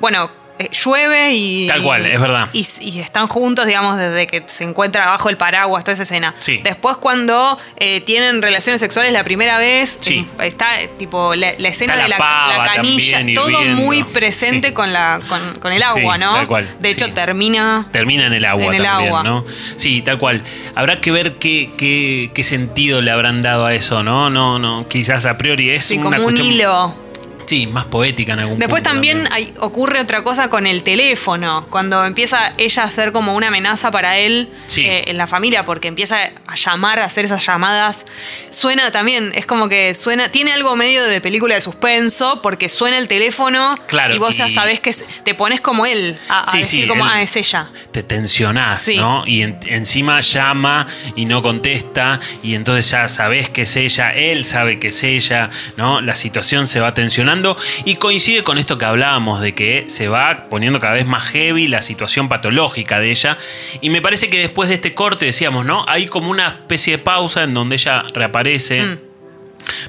bueno, 0.00 0.30
eh, 0.60 0.70
llueve 0.72 1.30
y. 1.34 1.68
Tal 1.68 1.84
cual, 1.84 2.04
es 2.04 2.20
verdad. 2.20 2.48
Y, 2.52 2.66
y 2.80 2.98
están 2.98 3.28
juntos, 3.28 3.64
digamos, 3.64 3.96
desde 3.96 4.26
que 4.26 4.42
se 4.46 4.64
encuentra 4.64 5.04
abajo 5.04 5.28
el 5.28 5.36
paraguas, 5.36 5.84
toda 5.84 5.92
esa 5.92 6.02
escena. 6.02 6.34
Sí. 6.40 6.58
Después, 6.64 6.96
cuando 6.96 7.56
eh, 7.76 8.00
tienen 8.00 8.42
relaciones 8.42 8.80
sexuales 8.80 9.12
la 9.12 9.22
primera 9.22 9.58
vez, 9.58 9.98
Sí. 10.00 10.26
eh, 10.40 10.48
está 10.48 10.66
tipo 10.98 11.36
la, 11.36 11.52
la 11.58 11.68
escena 11.68 11.92
Está 11.92 12.02
de 12.02 12.08
la 12.08 12.16
la, 12.16 12.18
pava 12.18 12.56
la 12.58 12.72
canilla, 12.74 13.20
todo 13.36 13.64
muy 13.76 14.02
presente 14.02 14.68
Sí. 14.68 14.74
con, 14.74 14.92
la, 14.92 15.20
con, 15.28 15.60
con 15.60 15.72
el 15.72 15.80
agua, 15.80 16.18
¿no? 16.18 16.32
tal 16.32 16.48
cual, 16.48 16.68
De 16.80 16.90
hecho, 16.90 17.08
termina. 17.12 17.86
Termina 17.92 18.26
en 18.26 18.32
el 18.32 18.44
agua 18.44 18.64
En 18.66 18.74
el 18.74 18.82
también, 18.82 19.10
agua. 19.10 19.22
¿no? 19.22 19.44
Sí, 19.76 20.02
tal 20.02 20.18
cual. 20.18 20.42
Habrá 20.74 21.00
que 21.00 21.12
ver 21.12 21.34
qué, 21.34 21.70
qué, 21.78 22.32
qué 22.34 22.42
sentido 22.42 23.00
le 23.00 23.12
habrán 23.12 23.42
dado 23.42 23.64
a 23.64 23.74
eso, 23.74 24.02
¿no? 24.02 24.28
No, 24.28 24.58
no, 24.58 24.88
quizás 24.88 25.24
a 25.24 25.38
priori 25.38 25.70
es 25.70 25.84
Sí, 25.84 25.98
una 25.98 26.16
como 26.16 26.16
un 26.16 26.34
cuestión- 26.34 26.46
hilo. 26.52 27.07
Sí, 27.48 27.66
más 27.66 27.86
poética 27.86 28.34
en 28.34 28.40
algún 28.40 28.58
Después 28.58 28.82
punto 28.82 28.90
también 28.90 29.26
hay- 29.32 29.54
ocurre 29.58 30.00
otra 30.00 30.22
cosa 30.22 30.50
con 30.50 30.66
el 30.66 30.82
teléfono, 30.82 31.66
cuando 31.70 32.04
empieza 32.04 32.52
ella 32.58 32.82
a 32.82 32.86
hacer 32.86 33.10
como 33.12 33.34
una 33.34 33.48
amenaza 33.48 33.90
para 33.90 34.18
él 34.18 34.50
Sí. 34.66 34.84
eh, 34.84 35.04
en 35.06 35.16
la 35.16 35.26
familia, 35.26 35.64
porque 35.64 35.88
empieza 35.88 36.18
a 36.46 36.54
llamar, 36.56 36.98
a 37.00 37.04
hacer 37.06 37.24
esas 37.24 37.44
llamadas. 37.46 38.04
Suena 38.50 38.90
también, 38.90 39.32
es 39.34 39.46
como 39.46 39.68
que 39.68 39.94
suena, 39.94 40.30
tiene 40.30 40.52
algo 40.52 40.76
medio 40.76 41.04
de 41.04 41.20
película 41.20 41.54
de 41.54 41.60
suspenso, 41.60 42.42
porque 42.42 42.68
suena 42.68 42.98
el 42.98 43.08
teléfono 43.08 43.76
Claro, 43.86 44.14
y 44.14 44.18
vos 44.18 44.36
ya 44.36 44.48
sabés 44.48 44.80
que 44.80 44.90
es- 44.90 45.04
te 45.24 45.34
pones 45.34 45.60
como 45.60 45.86
él, 45.86 46.18
a, 46.28 46.40
a 46.42 46.50
Sí, 46.50 46.58
decir 46.58 46.82
sí, 46.82 46.88
como, 46.88 47.04
él- 47.06 47.10
ah, 47.14 47.22
es 47.22 47.34
ella. 47.36 47.70
te 47.92 48.02
tensionás. 48.02 48.86
¿no? 48.96 49.24
Y 49.26 49.42
en- 49.42 49.58
encima 49.66 50.20
llama 50.20 50.86
y 51.16 51.24
no 51.24 51.40
contesta 51.42 52.20
y 52.42 52.54
entonces 52.54 52.90
ya 52.90 53.08
sabes 53.08 53.48
que 53.48 53.62
es 53.62 53.76
ella, 53.76 54.12
él 54.12 54.44
sabe 54.44 54.78
que 54.78 54.88
es 54.88 55.02
ella, 55.02 55.48
¿no? 55.76 56.00
La 56.00 56.14
situación 56.16 56.66
se 56.68 56.80
va 56.80 56.92
tensionando 56.94 57.37
y 57.84 57.94
coincide 57.96 58.42
con 58.42 58.58
esto 58.58 58.78
que 58.78 58.84
hablábamos 58.84 59.40
de 59.40 59.54
que 59.54 59.84
se 59.88 60.08
va 60.08 60.46
poniendo 60.48 60.78
cada 60.78 60.94
vez 60.94 61.06
más 61.06 61.24
heavy 61.24 61.68
la 61.68 61.82
situación 61.82 62.28
patológica 62.28 62.98
de 62.98 63.10
ella 63.10 63.38
y 63.80 63.90
me 63.90 64.02
parece 64.02 64.30
que 64.30 64.38
después 64.40 64.68
de 64.68 64.76
este 64.76 64.94
corte 64.94 65.26
decíamos, 65.26 65.64
¿no? 65.64 65.84
Hay 65.88 66.06
como 66.06 66.30
una 66.30 66.48
especie 66.48 66.96
de 66.96 67.02
pausa 67.02 67.44
en 67.44 67.54
donde 67.54 67.76
ella 67.76 68.04
reaparece. 68.14 68.82
Mm. 68.82 68.98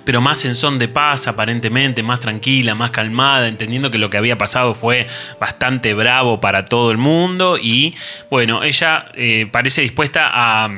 pero 0.04 0.20
más 0.20 0.44
en 0.46 0.56
son 0.56 0.78
de 0.78 0.88
paz 0.88 1.28
aparentemente, 1.28 2.04
más 2.04 2.20
tranquila, 2.20 2.76
más 2.76 2.92
calmada, 2.92 3.48
entendiendo 3.48 3.92
que 3.92 3.98
lo 3.98 4.10
que 4.10 4.18
había 4.18 4.38
pasado 4.38 4.74
fue 4.74 5.08
bastante 5.40 5.94
bravo 5.94 6.42
para 6.42 6.66
todo 6.66 6.92
el 6.92 6.98
mundo 6.98 7.58
y 7.62 7.96
bueno, 8.30 8.64
ella 8.64 9.06
eh, 9.14 9.48
parece 9.52 9.82
dispuesta 9.82 10.30
a, 10.34 10.70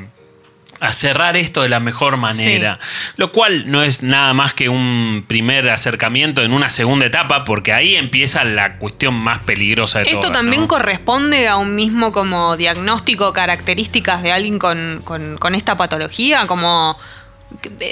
a 0.81 0.93
cerrar 0.93 1.37
esto 1.37 1.61
de 1.61 1.69
la 1.69 1.79
mejor 1.79 2.17
manera, 2.17 2.77
lo 3.15 3.31
cual 3.31 3.69
no 3.71 3.83
es 3.83 4.01
nada 4.03 4.33
más 4.33 4.53
que 4.53 4.67
un 4.67 5.23
primer 5.27 5.69
acercamiento 5.69 6.43
en 6.43 6.51
una 6.53 6.69
segunda 6.69 7.05
etapa, 7.05 7.45
porque 7.45 7.71
ahí 7.71 7.95
empieza 7.95 8.43
la 8.43 8.73
cuestión 8.79 9.13
más 9.13 9.39
peligrosa 9.39 9.99
de 9.99 10.05
Esto 10.05 10.19
todas, 10.21 10.33
también 10.33 10.63
¿no? 10.63 10.67
corresponde 10.67 11.47
a 11.47 11.55
un 11.57 11.75
mismo 11.75 12.11
como 12.11 12.57
diagnóstico, 12.57 13.31
características 13.31 14.23
de 14.23 14.31
alguien 14.31 14.57
con, 14.59 15.01
con- 15.05 15.37
con 15.37 15.53
esta 15.55 15.77
patología, 15.77 16.47
como 16.47 16.97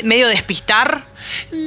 medio 0.04 0.28
despistar. 0.28 1.06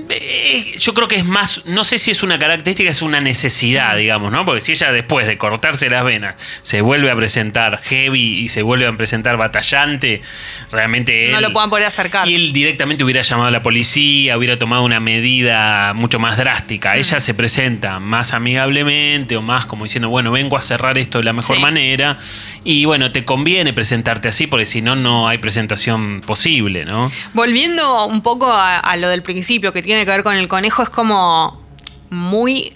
Eh, 0.09 0.75
Yo 0.79 0.95
creo 0.95 1.09
que 1.09 1.17
es 1.17 1.25
más, 1.25 1.63
no 1.67 1.85
sé 1.85 1.99
si 1.99 2.11
es 2.11 2.23
una 2.23 2.39
característica, 2.39 2.91
es 2.91 3.03
una 3.03 3.21
necesidad, 3.21 3.97
digamos, 3.97 4.33
¿no? 4.33 4.45
Porque 4.45 4.61
si 4.61 4.73
ella 4.73 4.93
después 4.93 5.27
de 5.27 5.39
cortarse 5.39 5.89
las 5.91 6.05
venas 6.05 6.35
se 6.63 6.81
vuelve 6.81 7.11
a 7.11 7.17
presentar 7.17 7.81
heavy 7.85 8.41
y 8.41 8.49
se 8.49 8.63
vuelve 8.63 8.87
a 8.87 8.97
presentar 8.97 9.37
batallante, 9.37 10.23
realmente 10.71 11.27
él, 11.27 11.33
No 11.33 11.41
lo 11.41 11.53
puedan 11.53 11.71
poder 11.71 11.87
acercar. 11.87 12.27
Y 12.29 12.35
él 12.35 12.53
directamente 12.53 13.05
hubiera 13.05 13.23
llamado 13.23 13.49
a 13.49 13.51
la 13.51 13.63
policía, 13.63 14.37
hubiera 14.39 14.59
tomado 14.59 14.83
una 14.85 15.01
medida 15.01 15.93
mucho 15.95 16.19
más 16.19 16.37
drástica. 16.37 16.97
Ella 16.97 17.21
se 17.21 17.35
presenta 17.35 18.01
más 18.01 18.33
amigablemente 18.33 19.37
o 19.37 19.43
más 19.43 19.67
como 19.67 19.85
diciendo, 19.85 20.09
bueno, 20.09 20.33
vengo 20.33 20.57
a 20.57 20.63
cerrar 20.63 20.99
esto 20.99 21.19
de 21.19 21.25
la 21.25 21.33
mejor 21.33 21.57
Sí. 21.57 21.63
manera. 21.63 22.17
Y 22.65 22.85
bueno, 22.85 23.13
te 23.13 23.25
conviene 23.25 23.73
presentarte 23.73 24.29
así 24.29 24.47
porque 24.47 24.67
si 24.67 24.81
no, 24.83 24.97
no 24.97 25.29
hay 25.29 25.39
presentación 25.39 26.21
posible, 26.27 26.85
¿no? 26.85 27.11
Volviendo 27.35 27.82
un 28.07 28.23
poco 28.23 28.51
a, 28.53 28.79
a 28.79 28.97
lo 28.97 29.09
del 29.09 29.23
principio 29.23 29.73
que 29.73 29.83
tiene 29.83 30.05
que 30.05 30.11
ver 30.11 30.23
con 30.23 30.35
el 30.37 30.49
conejo, 30.49 30.83
es 30.83 30.89
como 30.91 31.63
muy. 32.11 32.73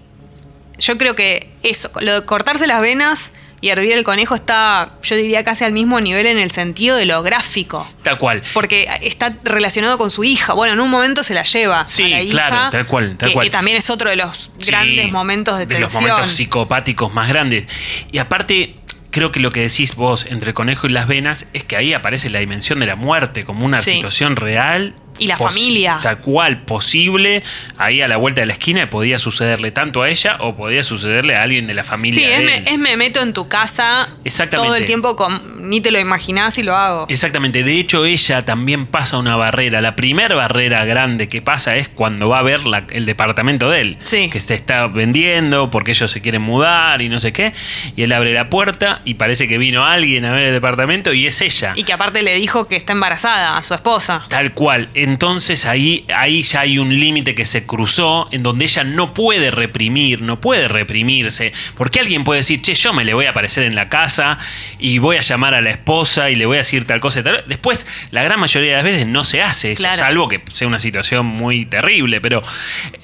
Yo 0.79 0.99
creo 0.99 1.15
que 1.15 1.51
eso, 1.63 1.91
lo 2.01 2.21
de 2.21 2.27
cortarse 2.27 2.67
las 2.67 2.81
venas 2.81 3.33
y 3.63 3.71
hervir 3.71 3.93
el 3.93 4.05
conejo 4.05 4.35
está, 4.35 4.93
yo 5.03 5.17
diría, 5.17 5.43
casi 5.43 5.65
al 5.65 5.73
mismo 5.73 5.99
nivel 6.01 6.27
en 6.27 6.37
el 6.39 6.51
sentido 6.51 6.97
de 6.97 7.07
lo 7.07 7.23
gráfico. 7.23 7.89
Tal 8.03 8.19
cual. 8.19 8.43
Porque 8.53 8.87
está 9.01 9.35
relacionado 9.45 9.97
con 9.97 10.11
su 10.11 10.25
hija. 10.25 10.53
Bueno, 10.53 10.75
en 10.75 10.81
un 10.81 10.91
momento 10.91 11.23
se 11.23 11.33
la 11.33 11.43
lleva. 11.43 11.87
Sí, 11.87 12.05
a 12.13 12.17
la 12.17 12.23
hija, 12.23 12.33
claro, 12.49 12.71
tal 12.71 12.87
cual, 12.87 13.17
tal 13.17 13.29
que- 13.31 13.35
cual. 13.35 13.47
que 13.47 13.51
también 13.51 13.79
es 13.79 13.89
otro 13.89 14.11
de 14.11 14.17
los 14.17 14.51
Sí, 14.59 14.71
grandes 14.71 15.11
momentos 15.11 15.57
de, 15.59 15.65
de 15.65 15.79
los 15.79 15.91
tensión. 15.93 16.11
momentos 16.11 16.31
psicopáticos 16.33 17.13
más 17.15 17.29
grandes. 17.29 17.67
Y 18.13 18.19
aparte, 18.19 18.77
creo 19.17 19.33
que 19.33 19.41
lo 19.41 19.51
que 19.51 19.61
decís 19.63 19.95
vos 19.97 20.27
entre 20.29 20.51
el 20.51 20.55
conejo 20.55 20.87
y 20.87 20.91
las 20.91 21.09
venas 21.09 21.47
es 21.55 21.65
que 21.65 21.75
ahí 21.75 21.95
aparece 21.95 22.29
la 22.29 22.39
dimensión 22.41 22.81
de 22.81 22.87
la 22.87 22.97
muerte 22.97 23.45
como 23.45 23.65
una 23.65 23.81
Sí. 23.81 23.93
situación 23.93 24.37
real, 24.37 24.95
Y 25.19 25.27
la 25.27 25.37
familia. 25.37 25.99
Tal 26.03 26.19
cual, 26.21 26.63
posible, 26.63 27.43
ahí 27.79 28.01
a 28.03 28.09
la 28.09 28.17
vuelta 28.17 28.41
de 28.43 28.47
la 28.47 28.53
esquina 28.53 28.91
podía 28.91 29.19
sucederle 29.19 29.71
tanto 29.73 30.03
a 30.03 30.09
ella 30.09 30.37
o 30.41 30.55
podía 30.57 30.83
sucederle 30.83 31.37
a 31.37 31.43
alguien 31.43 31.67
de 31.67 31.75
la 31.75 31.85
familia. 31.85 32.21
Sí, 32.27 32.33
es 32.33 32.43
me, 32.43 32.57
él. 32.59 32.65
es 32.67 32.79
me 32.79 32.97
meto 32.97 33.21
en 33.23 33.33
tu 33.33 33.49
casa 33.49 34.09
Exactamente. 34.25 34.67
todo 34.69 34.77
el 34.77 34.85
tiempo, 34.85 35.17
con, 35.17 35.69
ni 35.69 35.81
te 35.81 35.91
lo 35.91 35.99
imaginás 35.99 36.59
y 36.59 36.63
lo 36.63 36.77
hago. 36.77 37.07
Exactamente, 37.09 37.63
de 37.63 37.79
hecho 37.79 38.05
ella 38.05 38.45
también 38.45 38.87
pasa 38.87 39.19
una 39.19 39.37
barrera. 39.37 39.81
La 39.81 39.97
primera 39.97 40.35
barrera 40.35 40.85
grande 40.85 41.29
que 41.29 41.43
pasa 41.43 41.77
es 41.77 41.89
cuando 41.89 42.29
va 42.29 42.41
a 42.41 42.43
ver 42.43 42.65
la- 42.67 42.85
el 42.91 43.07
departamento 43.07 43.71
de 43.71 43.81
él, 43.81 43.99
Sí. 44.05 44.29
que 44.31 44.41
se 44.41 44.55
está 44.55 44.87
vendiendo 44.87 45.71
porque 45.71 45.93
ellos 45.93 46.11
se 46.11 46.21
quieren 46.21 46.43
mudar 46.43 47.03
y 47.03 47.09
no 47.09 47.21
sé 47.21 47.33
qué. 47.33 47.53
Y 47.97 48.03
él 48.03 48.13
abre 48.13 48.33
la 48.33 48.49
puerta 48.51 49.01
y 49.05 49.15
parece 49.15 49.49
que 49.49 49.59
vino 49.59 49.85
alguien 49.85 50.25
a 50.25 50.33
ver 50.33 50.45
el 50.45 50.53
departamento 50.53 51.13
y 51.13 51.27
es 51.27 51.41
ella. 51.41 51.73
Y 51.77 51.85
que 51.85 51.93
aparte 51.93 52.23
le 52.23 52.35
dijo 52.37 52.69
que 52.69 52.77
está 52.77 52.93
embarazada 52.93 53.57
a 53.57 53.63
su 53.63 53.75
esposa. 53.75 54.25
Tal 54.29 54.53
cual. 54.53 54.89
Entonces 55.07 55.67
ahí, 55.67 56.05
ahí 56.15 56.43
ya 56.43 56.61
hay 56.61 56.79
un 56.81 56.99
límite 56.99 57.35
que 57.37 57.45
se 57.45 57.65
cruzó 57.65 58.29
en 58.33 58.43
donde 58.43 58.65
ella 58.65 58.83
no 58.83 59.15
puede 59.15 59.53
reprimir, 59.53 60.21
no 60.21 60.41
puede 60.41 60.67
reprimirse. 60.67 61.53
Porque 61.77 62.01
alguien 62.01 62.25
puede 62.25 62.41
decir, 62.41 62.61
che, 62.61 62.75
yo 62.75 62.93
me 62.93 63.05
le 63.05 63.15
voy 63.15 63.27
a 63.27 63.31
aparecer 63.31 63.63
en 63.65 63.77
la 63.77 63.89
casa 63.89 64.37
y 64.81 64.99
voy 64.99 65.17
a 65.17 65.21
llamar 65.21 65.55
a 65.55 65.61
la 65.61 65.71
esposa 65.71 66.29
y 66.31 66.35
le 66.35 66.45
voy 66.47 66.57
a 66.57 66.59
decir 66.59 66.87
tal 66.87 66.99
cosa 67.01 67.21
y 67.21 67.23
tal. 67.23 67.45
Después, 67.47 67.87
la 68.11 68.25
gran 68.25 68.41
mayoría 68.41 68.71
de 68.71 68.77
las 68.77 68.85
veces 68.85 69.07
no 69.07 69.25
se 69.25 69.43
hace 69.43 69.73
eso, 69.73 69.83
Claro. 69.83 69.97
salvo 69.97 70.29
que 70.29 70.43
sea 70.53 70.67
una 70.67 70.81
situación 70.81 71.25
muy 71.25 71.65
terrible. 71.67 72.21
Pero 72.21 72.43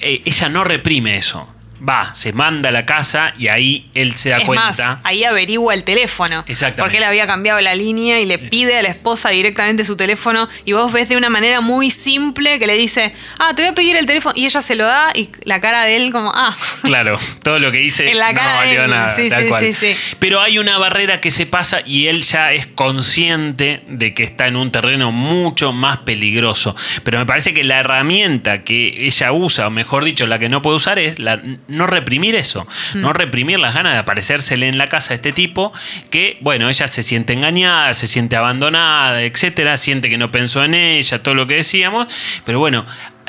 eh, 0.00 0.22
ella 0.24 0.48
no 0.48 0.64
reprime 0.64 1.16
eso. 1.16 1.46
Va, 1.86 2.14
se 2.14 2.32
manda 2.32 2.68
a 2.68 2.72
la 2.72 2.86
casa 2.86 3.34
y 3.38 3.48
ahí 3.48 3.88
él 3.94 4.14
se 4.14 4.30
da 4.30 4.38
es 4.38 4.46
cuenta. 4.46 4.88
más, 4.88 4.98
ahí 5.02 5.24
averigua 5.24 5.74
el 5.74 5.82
teléfono. 5.82 6.44
Exactamente. 6.46 6.82
Porque 6.82 6.98
él 6.98 7.04
había 7.04 7.26
cambiado 7.26 7.60
la 7.60 7.74
línea 7.74 8.20
y 8.20 8.24
le 8.26 8.38
pide 8.38 8.78
a 8.78 8.82
la 8.82 8.88
esposa 8.88 9.30
directamente 9.30 9.84
su 9.84 9.96
teléfono. 9.96 10.48
Y 10.64 10.72
vos 10.74 10.92
ves 10.92 11.08
de 11.08 11.16
una 11.16 11.28
manera 11.28 11.60
muy 11.60 11.90
simple 11.90 12.58
que 12.60 12.66
le 12.68 12.76
dice, 12.76 13.12
ah, 13.40 13.52
te 13.56 13.62
voy 13.62 13.70
a 13.72 13.74
pedir 13.74 13.96
el 13.96 14.06
teléfono. 14.06 14.32
Y 14.36 14.44
ella 14.44 14.62
se 14.62 14.76
lo 14.76 14.84
da 14.84 15.10
y 15.14 15.30
la 15.44 15.60
cara 15.60 15.82
de 15.82 15.96
él 15.96 16.12
como, 16.12 16.30
ah. 16.34 16.56
Claro, 16.82 17.18
todo 17.42 17.58
lo 17.58 17.72
que 17.72 17.82
hice 17.82 18.10
En 18.12 18.18
la 18.18 18.32
no 18.32 18.38
cara 18.38 18.52
de 18.52 18.58
valió 18.68 18.84
él. 18.84 18.90
nada. 18.90 19.16
Sí, 19.16 19.28
tal 19.28 19.42
sí, 19.42 19.48
cual. 19.48 19.64
sí, 19.64 19.74
sí. 19.74 20.16
Pero 20.20 20.40
hay 20.40 20.58
una 20.60 20.78
barrera 20.78 21.20
que 21.20 21.30
se 21.32 21.46
pasa 21.46 21.80
y 21.84 22.06
él 22.06 22.22
ya 22.22 22.52
es 22.52 22.66
consciente 22.66 23.82
de 23.88 24.14
que 24.14 24.22
está 24.22 24.46
en 24.46 24.56
un 24.56 24.70
terreno 24.70 25.10
mucho 25.10 25.72
más 25.72 25.98
peligroso. 25.98 26.76
Pero 27.02 27.18
me 27.18 27.26
parece 27.26 27.52
que 27.52 27.64
la 27.64 27.80
herramienta 27.80 28.62
que 28.62 29.06
ella 29.06 29.32
usa, 29.32 29.66
o 29.66 29.70
mejor 29.70 30.04
dicho, 30.04 30.26
la 30.26 30.38
que 30.38 30.48
no 30.48 30.62
puede 30.62 30.76
usar, 30.76 30.98
es 30.98 31.18
la, 31.18 31.42
no 31.72 31.86
reprimir 31.86 32.34
eso. 32.34 32.66
Mm. 32.94 33.00
No 33.00 33.12
reprimir 33.12 33.58
las 33.58 33.74
ganas 33.74 33.92
de 33.94 33.98
aparecérsele 33.98 34.68
en 34.68 34.78
la 34.78 34.88
casa 34.88 35.14
a 35.14 35.16
este 35.16 35.32
tipo 35.32 35.72
que, 36.10 36.38
bueno, 36.40 36.68
ella 36.68 36.86
se 36.88 37.02
siente 37.02 37.32
engañada, 37.32 37.94
se 37.94 38.06
siente 38.06 38.36
abandonada, 38.36 39.22
etcétera, 39.22 39.76
siente 39.76 40.08
que 40.08 40.18
no 40.18 40.30
pensó 40.30 40.62
en 40.64 40.74
ella, 40.74 41.22
todo 41.22 41.34
lo 41.34 41.46
que 41.46 41.56
decíamos. 41.56 42.06
Pero 42.44 42.58
bueno, 42.58 42.84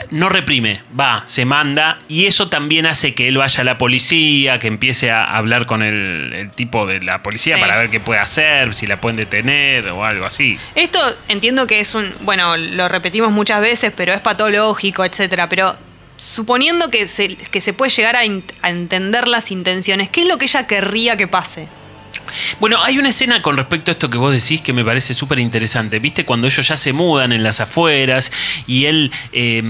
no 0.09 0.27
reprime, 0.27 0.81
va, 0.99 1.23
se 1.25 1.45
manda 1.45 1.99
y 2.09 2.25
eso 2.25 2.49
también 2.49 2.85
hace 2.87 3.13
que 3.13 3.27
él 3.27 3.37
vaya 3.37 3.61
a 3.61 3.63
la 3.63 3.77
policía, 3.77 4.59
que 4.59 4.67
empiece 4.67 5.11
a 5.11 5.23
hablar 5.23 5.65
con 5.65 5.83
el, 5.83 6.33
el 6.33 6.51
tipo 6.51 6.85
de 6.87 6.99
la 7.01 7.21
policía 7.23 7.55
Sí. 7.55 7.61
para 7.61 7.77
ver 7.77 7.89
qué 7.89 7.99
puede 7.99 8.19
hacer, 8.19 8.73
si 8.73 8.87
la 8.87 8.97
pueden 8.97 9.17
detener 9.17 9.87
o 9.89 10.03
algo 10.03 10.25
así. 10.25 10.57
Esto 10.75 10.99
entiendo 11.27 11.67
que 11.67 11.79
es 11.79 11.93
un, 11.95 12.11
bueno, 12.21 12.57
lo 12.57 12.87
repetimos 12.89 13.31
muchas 13.31 13.61
veces, 13.61 13.93
pero 13.95 14.13
es 14.13 14.19
patológico, 14.21 15.05
etcétera. 15.05 15.47
Pero 15.47 15.75
suponiendo 16.23 16.89
que 16.89 17.07
se, 17.07 17.35
que 17.35 17.61
se 17.61 17.73
puede 17.73 17.91
llegar 17.91 18.15
a, 18.15 18.21
a 18.21 18.69
entender 18.69 19.27
las 19.27 19.51
intenciones, 19.51 20.09
¿qué 20.09 20.23
es 20.23 20.27
lo 20.27 20.37
que 20.37 20.45
ella 20.45 20.67
querría 20.67 21.17
que 21.17 21.27
pase? 21.27 21.67
Bueno, 22.59 22.81
hay 22.83 22.97
una 22.99 23.09
escena 23.09 23.41
con 23.41 23.57
respecto 23.57 23.91
a 23.91 23.93
esto 23.93 24.09
que 24.09 24.17
vos 24.17 24.33
decís 24.33 24.61
que 24.61 24.73
me 24.73 24.83
parece 24.85 25.13
súper 25.13 25.39
interesante. 25.39 25.99
¿Viste? 25.99 26.25
Cuando 26.25 26.47
ellos 26.47 26.67
ya 26.67 26.77
se 26.77 26.93
mudan 26.93 27.31
en 27.33 27.43
las 27.43 27.59
afueras 27.61 28.31
y 28.67 28.85
él 28.85 29.11
eh, 29.31 29.61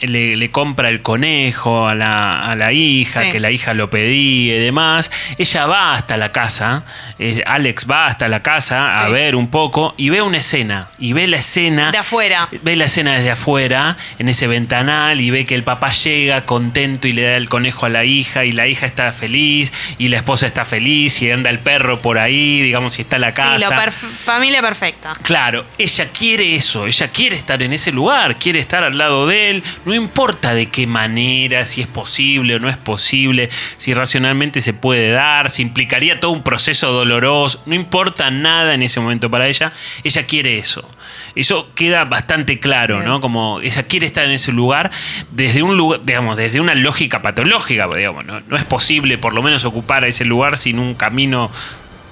le, 0.00 0.36
le 0.36 0.50
compra 0.50 0.88
el 0.88 1.02
conejo 1.02 1.88
a 1.88 1.94
la, 1.94 2.40
a 2.50 2.56
la 2.56 2.72
hija, 2.72 3.22
Sí. 3.24 3.30
que 3.30 3.40
la 3.40 3.50
hija 3.50 3.74
lo 3.74 3.90
pedía 3.90 4.56
y 4.56 4.60
demás. 4.60 5.10
Ella 5.38 5.66
va 5.66 5.94
hasta 5.94 6.16
la 6.16 6.32
casa, 6.32 6.84
eh, 7.18 7.42
Alex 7.46 7.86
va 7.90 8.06
hasta 8.06 8.28
la 8.28 8.42
casa 8.42 9.04
a 9.04 9.08
ver 9.08 9.36
un 9.36 9.48
poco 9.48 9.94
y 9.96 10.10
ve 10.10 10.22
una 10.22 10.38
escena. 10.38 10.88
Y 10.98 11.12
ve 11.12 11.26
la 11.26 11.36
escena. 11.36 11.90
De 11.90 11.98
afuera. 11.98 12.48
Ve 12.62 12.76
la 12.76 12.84
escena 12.86 13.14
desde 13.14 13.30
afuera, 13.30 13.96
en 14.18 14.28
ese 14.28 14.46
ventanal, 14.46 15.20
y 15.20 15.30
ve 15.30 15.46
que 15.46 15.54
el 15.54 15.62
papá 15.62 15.90
llega 15.92 16.44
contento 16.44 17.08
y 17.08 17.12
le 17.12 17.22
da 17.22 17.36
el 17.36 17.48
conejo 17.48 17.86
a 17.86 17.88
la 17.88 18.04
hija, 18.04 18.44
y 18.44 18.52
la 18.52 18.66
hija 18.66 18.86
está 18.86 19.12
feliz, 19.12 19.72
y 19.98 20.08
la 20.08 20.16
esposa 20.18 20.46
está 20.46 20.64
feliz, 20.64 21.20
y 21.22 21.30
anda 21.30 21.50
el 21.50 21.58
perro 21.60 22.02
por 22.04 22.18
ahí, 22.18 22.60
digamos, 22.60 22.98
y 22.98 23.02
está 23.02 23.18
la 23.18 23.32
casa. 23.32 23.58
Sí, 23.58 23.64
la 23.70 23.82
perf- 23.82 23.92
familia 23.92 24.60
perfecta. 24.60 25.14
Claro, 25.22 25.64
ella 25.78 26.06
quiere 26.12 26.54
eso, 26.54 26.86
ella 26.86 27.08
quiere 27.08 27.34
estar 27.34 27.62
en 27.62 27.72
ese 27.72 27.92
lugar, 27.92 28.36
quiere 28.38 28.58
estar 28.58 28.84
al 28.84 28.98
lado 28.98 29.26
de 29.26 29.48
él, 29.48 29.62
no 29.86 29.94
importa 29.94 30.52
de 30.54 30.66
qué 30.66 30.86
manera, 30.86 31.64
si 31.64 31.80
es 31.80 31.86
posible 31.86 32.56
o 32.56 32.58
no 32.60 32.68
es 32.68 32.76
posible, 32.76 33.48
si 33.78 33.94
racionalmente 33.94 34.60
se 34.60 34.74
puede 34.74 35.12
dar, 35.12 35.48
si 35.48 35.62
implicaría 35.62 36.20
todo 36.20 36.32
un 36.32 36.42
proceso 36.42 36.92
doloroso, 36.92 37.62
no 37.64 37.74
importa 37.74 38.30
nada 38.30 38.74
en 38.74 38.82
ese 38.82 39.00
momento 39.00 39.30
para 39.30 39.48
ella, 39.48 39.72
ella 40.02 40.26
quiere 40.26 40.58
eso. 40.58 40.86
Eso 41.34 41.70
queda 41.74 42.04
bastante 42.04 42.60
claro. 42.60 43.02
¿no? 43.02 43.22
Como 43.22 43.60
ella 43.60 43.82
quiere 43.84 44.04
estar 44.04 44.26
en 44.26 44.32
ese 44.32 44.52
lugar 44.52 44.90
desde 45.30 45.62
un 45.62 45.78
lugar, 45.78 46.02
digamos, 46.02 46.36
desde 46.36 46.60
una 46.60 46.74
lógica 46.74 47.22
patológica, 47.22 47.86
digamos, 47.96 48.26
no, 48.26 48.40
no 48.46 48.56
es 48.56 48.64
posible 48.64 49.16
por 49.16 49.32
lo 49.32 49.42
menos 49.42 49.64
ocupar 49.64 50.04
ese 50.04 50.26
lugar 50.26 50.58
sin 50.58 50.78
un 50.78 50.94
camino 50.94 51.50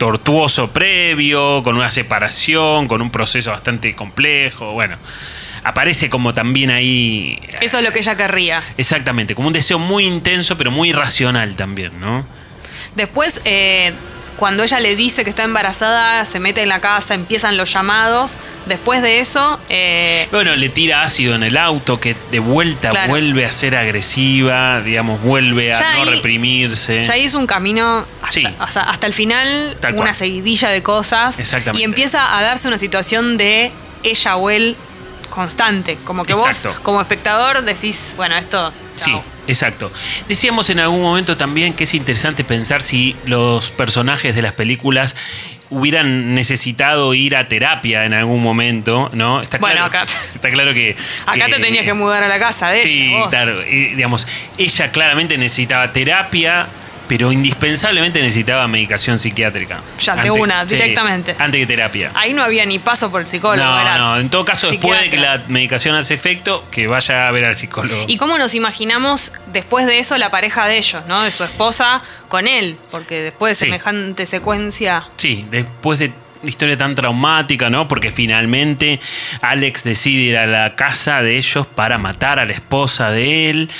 tortuoso 0.03 0.73
previo, 0.73 1.62
con 1.62 1.77
una 1.77 1.93
separación, 1.93 2.88
con 2.88 3.01
un 3.01 3.12
proceso 3.12 3.53
bastante 3.53 3.95
complejo, 3.95 4.73
bueno. 4.73 4.97
Aparece 5.62 6.11
como 6.11 6.35
también 6.35 6.73
ahí. 6.73 7.38
Eso 7.61 7.79
es 7.79 7.85
lo 7.85 7.93
que 7.93 8.01
ella 8.01 8.17
querría. 8.17 8.61
Exactamente, 8.77 9.37
como 9.37 9.47
un 9.47 9.53
deseo 9.53 9.79
muy 9.79 10.05
intenso, 10.05 10.59
pero 10.59 10.73
muy 10.73 10.93
racional 10.93 11.55
también, 11.55 12.01
¿no? 12.01 12.27
Después, 12.97 13.41
eh, 13.45 13.93
cuando 14.43 14.65
ella 14.65 14.81
le 14.81 14.97
dice 14.97 15.23
que 15.23 15.31
está 15.31 15.45
embarazada, 15.45 16.25
se 16.25 16.41
mete 16.41 16.63
en 16.65 16.69
la 16.69 16.81
casa, 16.81 17.15
empiezan 17.15 17.57
los 17.57 17.73
llamados. 17.73 18.39
Después 18.67 19.01
de 19.01 19.21
eso, 19.21 19.61
eh, 19.69 20.27
Bueno, 20.33 20.57
le 20.57 20.69
tira 20.69 21.05
ácido 21.05 21.37
en 21.37 21.45
el 21.45 21.57
auto, 21.57 22.01
que 22.01 22.17
de 22.33 22.41
vuelta 22.41 22.91
Claro. 22.91 23.09
vuelve 23.11 23.47
a 23.47 23.53
ser 23.53 23.77
agresiva, 23.77 24.81
digamos, 24.81 25.23
vuelve 25.23 25.73
a 25.73 25.79
Ya 25.79 25.93
no 25.95 26.03
ahí- 26.03 26.17
reprimirse. 26.17 27.05
ya 27.05 27.17
hizo 27.17 27.39
un 27.39 27.47
camino 27.47 28.05
hasta, 28.21 28.33
Sí. 28.33 28.45
hasta- 28.59 28.83
hasta 28.83 29.07
el 29.07 29.15
final, 29.15 29.77
Tal 29.79 29.93
una 29.95 30.03
cual. 30.07 30.15
seguidilla 30.17 30.71
de 30.71 30.83
cosas. 30.83 31.39
Exactamente. 31.39 31.81
Y 31.81 31.85
empieza 31.85 32.37
a 32.37 32.43
darse 32.43 32.67
una 32.67 32.79
situación 32.79 33.37
de 33.39 33.71
ella 34.03 34.35
o 34.35 34.51
él 34.51 34.75
constante. 35.31 35.99
Como 36.05 36.25
que 36.25 36.33
Exacto. 36.33 36.71
vos, 36.71 36.81
como 36.81 37.01
espectador, 37.01 37.63
decís, 37.63 38.15
bueno, 38.17 38.37
esto. 38.37 38.73
Sí. 38.97 39.13
Exacto. 39.47 39.91
Decíamos 40.29 40.71
en 40.71 40.81
algún 40.81 41.03
momento 41.03 41.37
también 41.37 41.75
que 41.75 41.85
es 41.85 41.95
interesante 41.95 42.45
pensar 42.45 42.83
si 42.83 43.17
los 43.27 43.71
personajes 43.71 44.35
de 44.35 44.43
las 44.43 44.53
películas 44.53 45.17
hubieran 45.71 46.35
necesitado 46.35 47.15
ir 47.15 47.35
a 47.35 47.49
terapia 47.49 48.05
en 48.05 48.13
algún 48.13 48.43
momento, 48.43 49.09
¿no? 49.15 49.41
Está 49.41 49.57
Bueno, 49.59 49.89
claro, 49.89 50.05
acá- 50.05 50.13
está 50.35 50.51
claro 50.51 50.75
que... 50.75 50.95
Acá 51.25 51.47
te 51.47 51.59
tenías 51.61 51.85
que 51.85 51.95
mudar 51.95 52.23
a 52.23 52.29
la 52.29 52.39
casa 52.39 52.69
de 52.69 52.83
Sí, 52.83 53.09
ella. 53.09 53.19
vos. 53.21 53.29
claro. 53.31 53.63
eh, 53.63 53.93
digamos, 53.97 54.29
ella 54.59 54.93
claramente 54.93 55.39
necesitaba 55.39 55.91
terapia, 55.93 56.67
pero 57.12 57.31
indispensablemente 57.31 58.22
necesitaba 58.22 58.66
medicación 58.66 59.18
psiquiátrica. 59.18 59.83
Ya, 60.01 60.16
de 60.16 60.31
una, 60.31 60.66
sí, 60.66 60.77
directamente. 60.77 61.37
Antes 61.38 61.61
que 61.61 61.66
terapia. 61.66 62.11
Ahí 62.14 62.33
no 62.33 62.42
había 62.42 62.64
ni 62.64 62.79
paso 62.79 63.11
por 63.11 63.20
el 63.20 63.27
psicólogo. 63.27 63.62
No, 63.62 63.81
era 63.83 63.98
no, 63.98 64.16
en 64.18 64.31
todo 64.31 64.46
caso, 64.46 64.70
después 64.70 64.98
de 64.98 65.11
que 65.11 65.18
la 65.18 65.44
medicación 65.48 65.94
hace 65.94 66.14
efecto, 66.14 66.64
que 66.70 66.87
vaya 66.87 67.29
a 67.29 67.31
ver 67.31 67.44
al 67.44 67.55
psicólogo. 67.55 68.07
¿Y 68.09 68.16
cómo 68.16 68.38
nos 68.38 68.55
imaginamos 68.55 69.31
después 69.53 69.85
de 69.85 69.98
eso 69.98 70.16
la 70.16 70.31
pareja 70.31 70.66
de 70.66 70.79
ellos, 70.79 71.03
¿no? 71.07 71.20
De 71.22 71.31
su 71.31 71.44
esposa 71.44 72.03
con 72.29 72.48
él, 72.48 72.79
porque 72.90 73.20
después 73.20 73.51
de 73.51 73.55
Sí. 73.57 73.64
semejante 73.66 74.25
secuencia. 74.25 75.05
Sí, 75.18 75.46
después 75.51 75.98
de 75.98 76.14
una 76.40 76.48
historia 76.48 76.79
tan 76.79 76.94
traumática, 76.94 77.68
¿no? 77.68 77.88
Porque 77.88 78.11
finalmente 78.11 79.01
Alex 79.42 79.85
decide 79.85 80.22
ir 80.22 80.38
a 80.38 80.46
la 80.46 80.77
casa 80.77 81.20
de 81.20 81.37
ellos 81.37 81.66
para 81.66 81.98
matar 81.98 82.38
a 82.38 82.46
la 82.46 82.53
esposa 82.53 83.11
de 83.11 83.51
él 83.51 83.70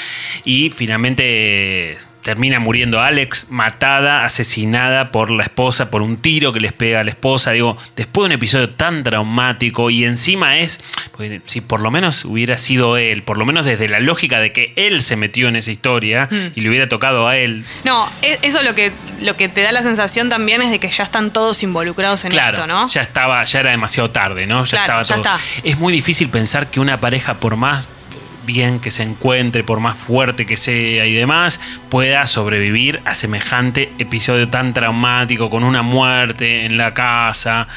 y 0.45 0.69
finalmente 0.69 1.97
termina 2.23 2.61
muriendo 2.61 3.01
Alex, 3.01 3.47
matada, 3.51 4.25
asesinada 4.25 5.11
por 5.11 5.31
la 5.31 5.43
esposa, 5.43 5.91
por 5.91 6.03
un 6.03 6.17
tiro 6.17 6.53
que 6.53 6.61
les 6.61 6.73
pega 6.73 7.01
a 7.01 7.05
la 7.05 7.11
esposa. 7.11 7.51
Digo, 7.53 7.77
después 7.97 8.23
de 8.25 8.27
un 8.27 8.33
episodio 8.33 8.71
tan 8.71 9.03
traumático 9.03 9.91
y 9.91 10.05
encima 10.05 10.59
es, 10.59 10.81
porque 11.13 11.43
si 11.47 11.61
por 11.61 11.81
lo 11.81 11.91
menos 11.91 12.25
hubiera 12.25 12.59
sido 12.59 12.97
él, 12.97 13.23
por 13.25 13.39
lo 13.39 13.45
menos 13.45 13.65
desde 13.65 13.89
la 13.89 14.01
lógica 14.01 14.41
de 14.41 14.53
que 14.53 14.73
él 14.77 15.03
se 15.03 15.17
metió 15.17 15.49
en 15.49 15.57
esa 15.57 15.71
historia 15.71 16.29
y 16.55 16.61
le 16.61 16.69
hubiera 16.69 16.89
tocado 16.89 17.27
a 17.29 17.37
él, 17.37 17.65
No, 17.85 18.09
e- 18.23 18.39
eso 18.43 18.63
lo 18.63 18.75
que, 18.75 18.93
lo 19.21 19.37
que 19.37 19.49
te 19.49 19.63
da 19.63 19.73
la 19.73 19.83
sensación 19.83 20.29
también 20.29 20.63
es 20.63 20.71
de 20.71 20.79
que 20.79 20.91
ya 20.91 21.05
están 21.05 21.33
todos 21.33 21.63
involucrados 21.63 22.25
en 22.25 22.31
claro, 22.31 22.55
esto, 22.55 22.67
¿no? 22.67 22.89
ya 22.89 23.01
estaba, 23.03 23.43
ya 23.45 23.61
era 23.61 23.71
demasiado 23.73 24.11
tarde, 24.11 24.47
¿no? 24.47 24.65
Ya 24.65 24.85
Claro, 24.85 25.03
estaba 25.03 25.03
ya 25.03 25.15
todo. 25.17 25.37
está. 25.37 25.69
Es 25.69 25.77
muy 25.79 25.93
difícil 25.93 26.29
pensar 26.29 26.69
que 26.71 26.81
una 26.81 27.01
pareja, 27.01 27.35
por 27.35 27.57
más 27.57 27.89
bien 28.45 28.81
que 28.81 28.91
se 28.91 29.03
encuentre, 29.03 29.65
por 29.65 29.81
más 29.81 29.99
fuerte 29.99 30.47
que 30.47 30.57
sea 30.57 31.07
y 31.07 31.13
demás, 31.13 31.61
pueda 31.89 32.27
sobrevivir 32.27 33.01
a 33.05 33.15
semejante 33.15 33.91
episodio 33.99 34.49
tan 34.49 34.75
traumático, 34.75 35.51
con 35.51 35.65
una 35.65 35.83
muerte 35.83 36.65
en 36.65 36.77
la 36.77 36.95
casa, 36.95 37.69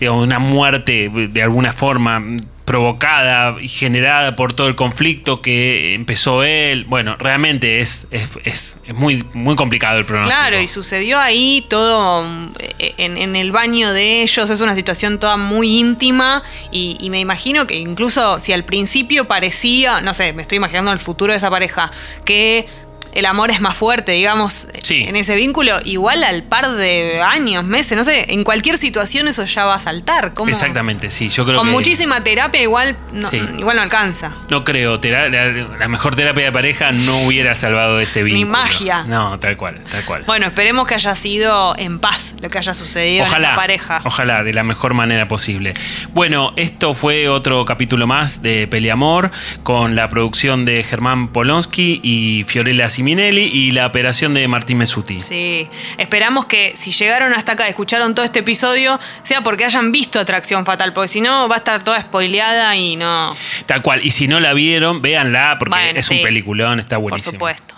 digamos, 0.00 0.24
una 0.24 0.38
muerte 0.38 1.10
de 1.10 1.42
alguna 1.42 1.72
forma 1.72 2.22
provocada 2.68 3.56
y 3.62 3.66
generada 3.68 4.36
por 4.36 4.52
todo 4.52 4.68
el 4.68 4.76
conflicto 4.76 5.40
que 5.40 5.94
empezó 5.94 6.44
él. 6.44 6.84
Bueno, 6.84 7.16
realmente 7.18 7.80
es, 7.80 8.06
es, 8.10 8.28
es- 8.44 8.76
es 8.86 8.94
muy, 8.94 9.24
muy 9.34 9.56
complicado 9.56 9.98
el 9.98 10.04
pronóstico. 10.04 10.38
Claro, 10.38 10.60
y 10.60 10.66
sucedió 10.66 11.18
ahí 11.18 11.66
todo 11.68 12.24
eh, 12.78 12.94
en, 12.98 13.16
en 13.18 13.36
el 13.36 13.52
baño 13.52 13.92
de 13.92 14.22
ellos, 14.22 14.48
es 14.50 14.60
una 14.60 14.74
situación 14.74 15.18
toda 15.18 15.36
muy 15.38 15.78
íntima 15.78 16.42
y, 16.70 16.96
y 17.00 17.10
me 17.10 17.18
imagino 17.20 17.66
que 17.66 17.76
incluso 17.76 18.38
si 18.40 18.52
al 18.52 18.64
principio 18.64 19.26
parecía, 19.26 20.00
no 20.02 20.12
sé, 20.14 20.32
me 20.34 20.42
estoy 20.42 20.56
imaginando 20.56 20.92
el 20.92 20.98
futuro 20.98 21.32
de 21.32 21.38
esa 21.38 21.50
pareja, 21.50 21.90
que 22.24 22.66
el 23.14 23.26
amor 23.26 23.50
es 23.50 23.60
más 23.60 23.76
fuerte, 23.76 24.12
digamos, 24.12 24.66
Sí. 24.82 25.04
en 25.06 25.16
ese 25.16 25.34
vínculo, 25.36 25.72
igual 25.84 26.24
al 26.24 26.42
par 26.44 26.70
de 26.72 27.20
años, 27.22 27.64
meses, 27.64 27.96
no 27.96 28.04
sé, 28.04 28.32
en 28.32 28.44
cualquier 28.44 28.78
situación 28.78 29.28
eso 29.28 29.44
ya 29.44 29.64
va 29.66 29.74
a 29.74 29.78
saltar. 29.78 30.32
¿Cómo? 30.34 30.50
Exactamente, 30.50 31.10
sí. 31.10 31.28
Yo 31.28 31.44
creo 31.44 31.58
Con 31.58 31.66
que. 31.68 31.72
muchísima 31.72 32.22
terapia 32.24 32.62
igual 32.62 32.96
no, 33.12 33.28
Sí. 33.28 33.40
igual 33.58 33.76
no 33.76 33.82
alcanza. 33.82 34.34
No 34.48 34.64
creo, 34.64 34.98
la, 35.02 35.28
la 35.28 35.88
mejor 35.88 36.14
terapia 36.14 36.44
de 36.44 36.52
pareja 36.52 36.92
no 36.92 37.14
hubiera 37.26 37.54
salvado 37.54 38.00
este 38.00 38.22
Ni 38.22 38.32
vínculo. 38.32 38.58
magia. 38.58 39.04
No, 39.04 39.38
tal 39.38 39.56
cual, 39.56 39.82
tal 39.90 40.04
cual. 40.04 40.24
Bueno, 40.26 40.46
esperemos 40.46 40.86
que 40.86 40.94
haya 40.94 41.14
sido 41.14 41.76
en 41.78 41.98
paz 41.98 42.34
lo 42.40 42.48
que 42.50 42.58
haya 42.58 42.74
sucedido 42.74 43.24
en 43.24 43.30
Ojalá, 43.30 43.48
esa 43.48 43.56
pareja. 43.56 43.98
ojalá, 44.04 44.42
de 44.42 44.52
la 44.52 44.64
mejor 44.64 44.94
manera 44.94 45.28
posible. 45.28 45.74
Bueno, 46.14 46.52
esto 46.56 46.94
fue 46.94 47.28
otro 47.28 47.64
capítulo 47.64 48.06
más 48.06 48.42
de 48.42 48.66
Peleamor 48.66 49.30
con 49.62 49.94
la 49.96 50.08
producción 50.08 50.64
de 50.64 50.82
Germán 50.82 51.28
Polonsky 51.28 52.00
y 52.02 52.44
Fiorella 52.46 52.88
Siminelli 52.98 53.42
y 53.44 53.70
la 53.70 53.86
operación 53.86 54.34
de 54.34 54.48
Martín 54.48 54.76
Mesuti. 54.78 55.20
Sí, 55.20 55.68
esperamos 55.98 56.46
que 56.46 56.72
si 56.74 56.90
llegaron 56.90 57.32
hasta 57.32 57.52
acá, 57.52 57.68
escucharon 57.68 58.12
todo 58.12 58.24
este 58.24 58.40
episodio, 58.40 58.98
sea 59.22 59.40
porque 59.42 59.64
hayan 59.64 59.92
visto 59.92 60.18
Atracción 60.18 60.66
Fatal, 60.66 60.92
porque 60.92 61.06
si 61.06 61.20
no 61.20 61.48
va 61.48 61.54
a 61.54 61.58
estar 61.58 61.84
toda 61.84 62.00
spoileada 62.00 62.74
y 62.74 62.96
no. 62.96 63.36
Tal 63.66 63.82
cual. 63.82 64.00
Y 64.04 64.10
si 64.10 64.26
no 64.26 64.40
la 64.40 64.52
vieron, 64.52 65.00
véanla 65.00 65.56
porque 65.60 65.76
Bueno, 65.76 65.96
es 66.00 66.10
un 66.10 66.20
peliculón, 66.22 66.80
está 66.80 66.96
Por 66.96 67.02
buenísimo. 67.10 67.34
supuesto. 67.34 67.76